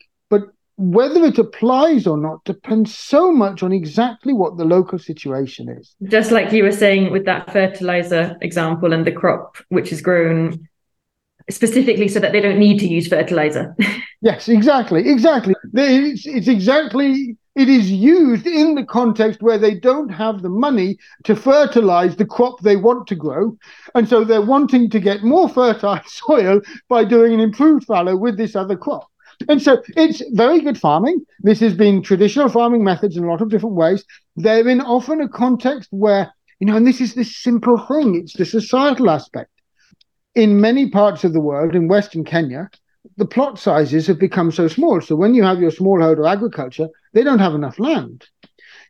whether 0.76 1.24
it 1.24 1.38
applies 1.38 2.06
or 2.06 2.18
not 2.18 2.44
depends 2.44 2.96
so 2.96 3.32
much 3.32 3.62
on 3.62 3.72
exactly 3.72 4.32
what 4.32 4.56
the 4.56 4.64
local 4.64 4.98
situation 4.98 5.68
is. 5.68 5.94
Just 6.04 6.30
like 6.30 6.52
you 6.52 6.64
were 6.64 6.72
saying 6.72 7.10
with 7.10 7.24
that 7.24 7.50
fertilizer 7.52 8.36
example 8.42 8.92
and 8.92 9.06
the 9.06 9.12
crop 9.12 9.56
which 9.70 9.90
is 9.90 10.02
grown 10.02 10.68
specifically 11.48 12.08
so 12.08 12.20
that 12.20 12.32
they 12.32 12.40
don't 12.40 12.58
need 12.58 12.78
to 12.80 12.88
use 12.88 13.08
fertilizer. 13.08 13.74
yes, 14.20 14.48
exactly, 14.48 15.08
exactly. 15.08 15.54
It's, 15.72 16.26
it's 16.26 16.48
exactly 16.48 17.36
it 17.54 17.70
is 17.70 17.90
used 17.90 18.46
in 18.46 18.74
the 18.74 18.84
context 18.84 19.42
where 19.42 19.56
they 19.56 19.74
don't 19.74 20.10
have 20.10 20.42
the 20.42 20.50
money 20.50 20.98
to 21.24 21.34
fertilize 21.34 22.16
the 22.16 22.26
crop 22.26 22.60
they 22.60 22.76
want 22.76 23.06
to 23.06 23.14
grow. 23.14 23.56
And 23.94 24.06
so 24.06 24.24
they're 24.24 24.42
wanting 24.42 24.90
to 24.90 25.00
get 25.00 25.24
more 25.24 25.48
fertile 25.60 26.00
soil 26.06 26.60
by 26.90 27.04
doing 27.04 27.32
an 27.32 27.40
improved 27.40 27.86
fallow 27.86 28.14
with 28.14 28.36
this 28.36 28.54
other 28.54 28.76
crop. 28.76 29.08
And 29.48 29.60
so 29.60 29.82
it's 29.96 30.22
very 30.32 30.60
good 30.60 30.78
farming. 30.78 31.24
This 31.40 31.60
has 31.60 31.74
been 31.74 32.02
traditional 32.02 32.48
farming 32.48 32.84
methods 32.84 33.16
in 33.16 33.24
a 33.24 33.30
lot 33.30 33.42
of 33.42 33.48
different 33.48 33.76
ways. 33.76 34.04
They're 34.36 34.68
in 34.68 34.80
often 34.80 35.20
a 35.20 35.28
context 35.28 35.88
where, 35.92 36.32
you 36.58 36.66
know, 36.66 36.76
and 36.76 36.86
this 36.86 37.00
is 37.00 37.14
this 37.14 37.36
simple 37.36 37.78
thing, 37.86 38.16
it's 38.16 38.36
the 38.36 38.44
societal 38.44 39.10
aspect. 39.10 39.50
In 40.34 40.60
many 40.60 40.90
parts 40.90 41.24
of 41.24 41.32
the 41.32 41.40
world, 41.40 41.74
in 41.74 41.88
Western 41.88 42.24
Kenya, 42.24 42.70
the 43.16 43.26
plot 43.26 43.58
sizes 43.58 44.06
have 44.06 44.18
become 44.18 44.50
so 44.50 44.68
small. 44.68 45.00
So 45.00 45.16
when 45.16 45.34
you 45.34 45.42
have 45.42 45.60
your 45.60 45.70
smallholder 45.70 46.30
agriculture, 46.30 46.88
they 47.12 47.22
don't 47.22 47.38
have 47.38 47.54
enough 47.54 47.78
land. 47.78 48.26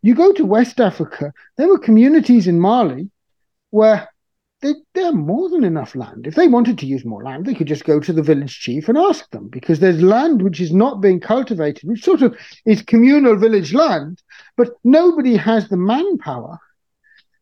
You 0.03 0.15
go 0.15 0.33
to 0.33 0.45
West 0.45 0.81
Africa, 0.81 1.33
there 1.57 1.69
were 1.69 1.79
communities 1.79 2.47
in 2.47 2.61
Mali 2.61 3.11
where 3.71 4.09
they, 4.62 4.75
they 4.95 5.03
have 5.03 5.14
more 5.14 5.49
than 5.51 5.64
enough 5.64 5.95
land. 5.95 6.27
If 6.27 6.35
they 6.35 6.49
wanted 6.49 6.79
to 6.79 6.87
use 6.87 7.05
more 7.05 7.23
land, 7.23 7.45
they 7.45 7.55
could 7.55 7.66
just 7.66 7.85
go 7.85 8.01
to 8.01 8.12
the 8.12 8.23
village 8.23 8.59
chief 8.59 8.88
and 8.88 8.97
ask 8.97 9.31
them 9.31 9.49
because 9.49 9.81
there's 9.81 10.03
land 10.03 10.42
which 10.42 10.61
is 10.61 10.73
not 10.73 11.01
being 11.01 11.21
cultivated, 11.21 11.88
which 11.88 12.03
sort 12.03 12.23
of 12.23 12.37
is 12.64 12.83
communal 12.83 13.37
village 13.37 13.75
land, 13.75 14.23
but 14.57 14.71
nobody 14.83 15.37
has 15.37 15.69
the 15.69 15.77
manpower 15.77 16.59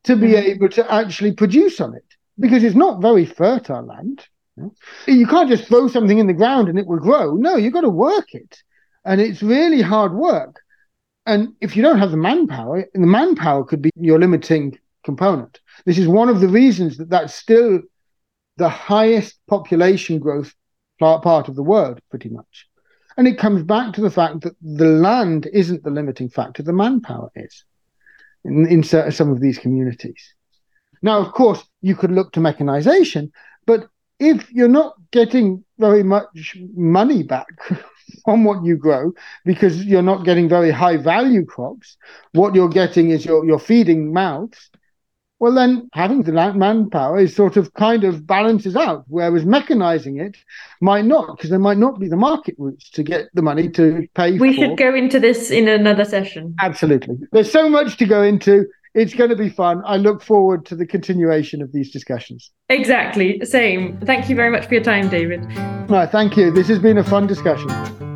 to 0.04 0.16
be 0.16 0.28
mm-hmm. 0.28 0.50
able 0.50 0.68
to 0.70 0.92
actually 0.92 1.32
produce 1.32 1.80
on 1.80 1.94
it 1.94 2.04
because 2.38 2.64
it's 2.64 2.76
not 2.76 3.00
very 3.00 3.24
fertile 3.24 3.86
land. 3.86 4.26
You 5.06 5.26
can't 5.26 5.48
just 5.48 5.66
throw 5.66 5.88
something 5.88 6.18
in 6.18 6.26
the 6.26 6.32
ground 6.32 6.68
and 6.68 6.78
it 6.78 6.86
will 6.86 6.98
grow. 6.98 7.34
No, 7.34 7.56
you've 7.56 7.72
got 7.72 7.82
to 7.82 7.88
work 7.88 8.34
it. 8.34 8.62
And 9.04 9.20
it's 9.20 9.42
really 9.42 9.82
hard 9.82 10.12
work. 10.12 10.60
And 11.26 11.54
if 11.60 11.76
you 11.76 11.82
don't 11.82 11.98
have 11.98 12.10
the 12.10 12.16
manpower, 12.16 12.84
the 12.92 13.00
manpower 13.00 13.64
could 13.64 13.82
be 13.82 13.90
your 13.96 14.18
limiting 14.18 14.78
component. 15.04 15.60
This 15.84 15.98
is 15.98 16.08
one 16.08 16.28
of 16.28 16.40
the 16.40 16.48
reasons 16.48 16.96
that 16.98 17.10
that's 17.10 17.34
still 17.34 17.80
the 18.56 18.68
highest 18.68 19.38
population 19.46 20.18
growth 20.18 20.54
part 20.98 21.48
of 21.48 21.56
the 21.56 21.62
world, 21.62 22.00
pretty 22.10 22.28
much. 22.28 22.66
And 23.16 23.28
it 23.28 23.38
comes 23.38 23.62
back 23.62 23.92
to 23.94 24.00
the 24.00 24.10
fact 24.10 24.40
that 24.42 24.56
the 24.60 24.86
land 24.86 25.48
isn't 25.52 25.84
the 25.84 25.90
limiting 25.90 26.28
factor, 26.28 26.62
the 26.62 26.72
manpower 26.72 27.30
is 27.36 27.64
in, 28.44 28.66
in 28.66 28.82
some 28.82 29.30
of 29.30 29.40
these 29.40 29.58
communities. 29.58 30.34
Now, 31.02 31.20
of 31.20 31.32
course, 31.32 31.62
you 31.82 31.94
could 31.94 32.10
look 32.10 32.32
to 32.32 32.40
mechanization, 32.40 33.32
but 33.66 33.88
if 34.18 34.50
you're 34.52 34.68
not 34.68 34.94
getting 35.10 35.64
very 35.78 36.02
much 36.02 36.56
money 36.74 37.22
back 37.22 37.46
on 38.26 38.44
what 38.44 38.64
you 38.64 38.76
grow 38.76 39.12
because 39.44 39.84
you're 39.84 40.02
not 40.02 40.24
getting 40.24 40.48
very 40.48 40.70
high 40.70 40.96
value 40.96 41.44
crops, 41.44 41.96
what 42.32 42.54
you're 42.54 42.68
getting 42.68 43.10
is 43.10 43.24
you're, 43.24 43.44
you're 43.44 43.58
feeding 43.58 44.12
mouths. 44.12 44.70
Well, 45.40 45.54
then 45.54 45.88
having 45.92 46.22
the 46.22 46.32
manpower 46.32 47.18
is 47.18 47.34
sort 47.34 47.56
of 47.56 47.74
kind 47.74 48.04
of 48.04 48.26
balances 48.26 48.76
out, 48.76 49.04
whereas 49.08 49.44
mechanizing 49.44 50.24
it 50.24 50.36
might 50.80 51.04
not, 51.04 51.36
because 51.36 51.50
there 51.50 51.58
might 51.58 51.78
not 51.78 51.98
be 51.98 52.08
the 52.08 52.16
market 52.16 52.54
routes 52.56 52.88
to 52.90 53.02
get 53.02 53.26
the 53.34 53.42
money 53.42 53.68
to 53.70 54.06
pay. 54.14 54.38
For 54.38 54.42
We 54.42 54.54
for. 54.54 54.62
should 54.62 54.78
go 54.78 54.94
into 54.94 55.18
this 55.18 55.50
in 55.50 55.68
another 55.68 56.04
session. 56.04 56.54
Absolutely. 56.60 57.16
There's 57.32 57.50
so 57.50 57.68
much 57.68 57.96
to 57.98 58.06
go 58.06 58.22
into 58.22 58.66
it's 58.94 59.12
going 59.12 59.30
to 59.30 59.36
be 59.36 59.48
fun. 59.48 59.82
I 59.84 59.96
look 59.96 60.22
forward 60.22 60.64
to 60.66 60.76
the 60.76 60.86
continuation 60.86 61.60
of 61.62 61.72
these 61.72 61.90
discussions. 61.90 62.52
Exactly. 62.68 63.44
Same. 63.44 63.98
Thank 64.00 64.30
you 64.30 64.36
very 64.36 64.50
much 64.50 64.66
for 64.66 64.74
your 64.74 64.84
time, 64.84 65.08
David. 65.08 65.44
No, 65.90 66.06
thank 66.10 66.36
you. 66.36 66.52
This 66.52 66.68
has 66.68 66.78
been 66.78 66.98
a 66.98 67.04
fun 67.04 67.26
discussion. 67.26 68.13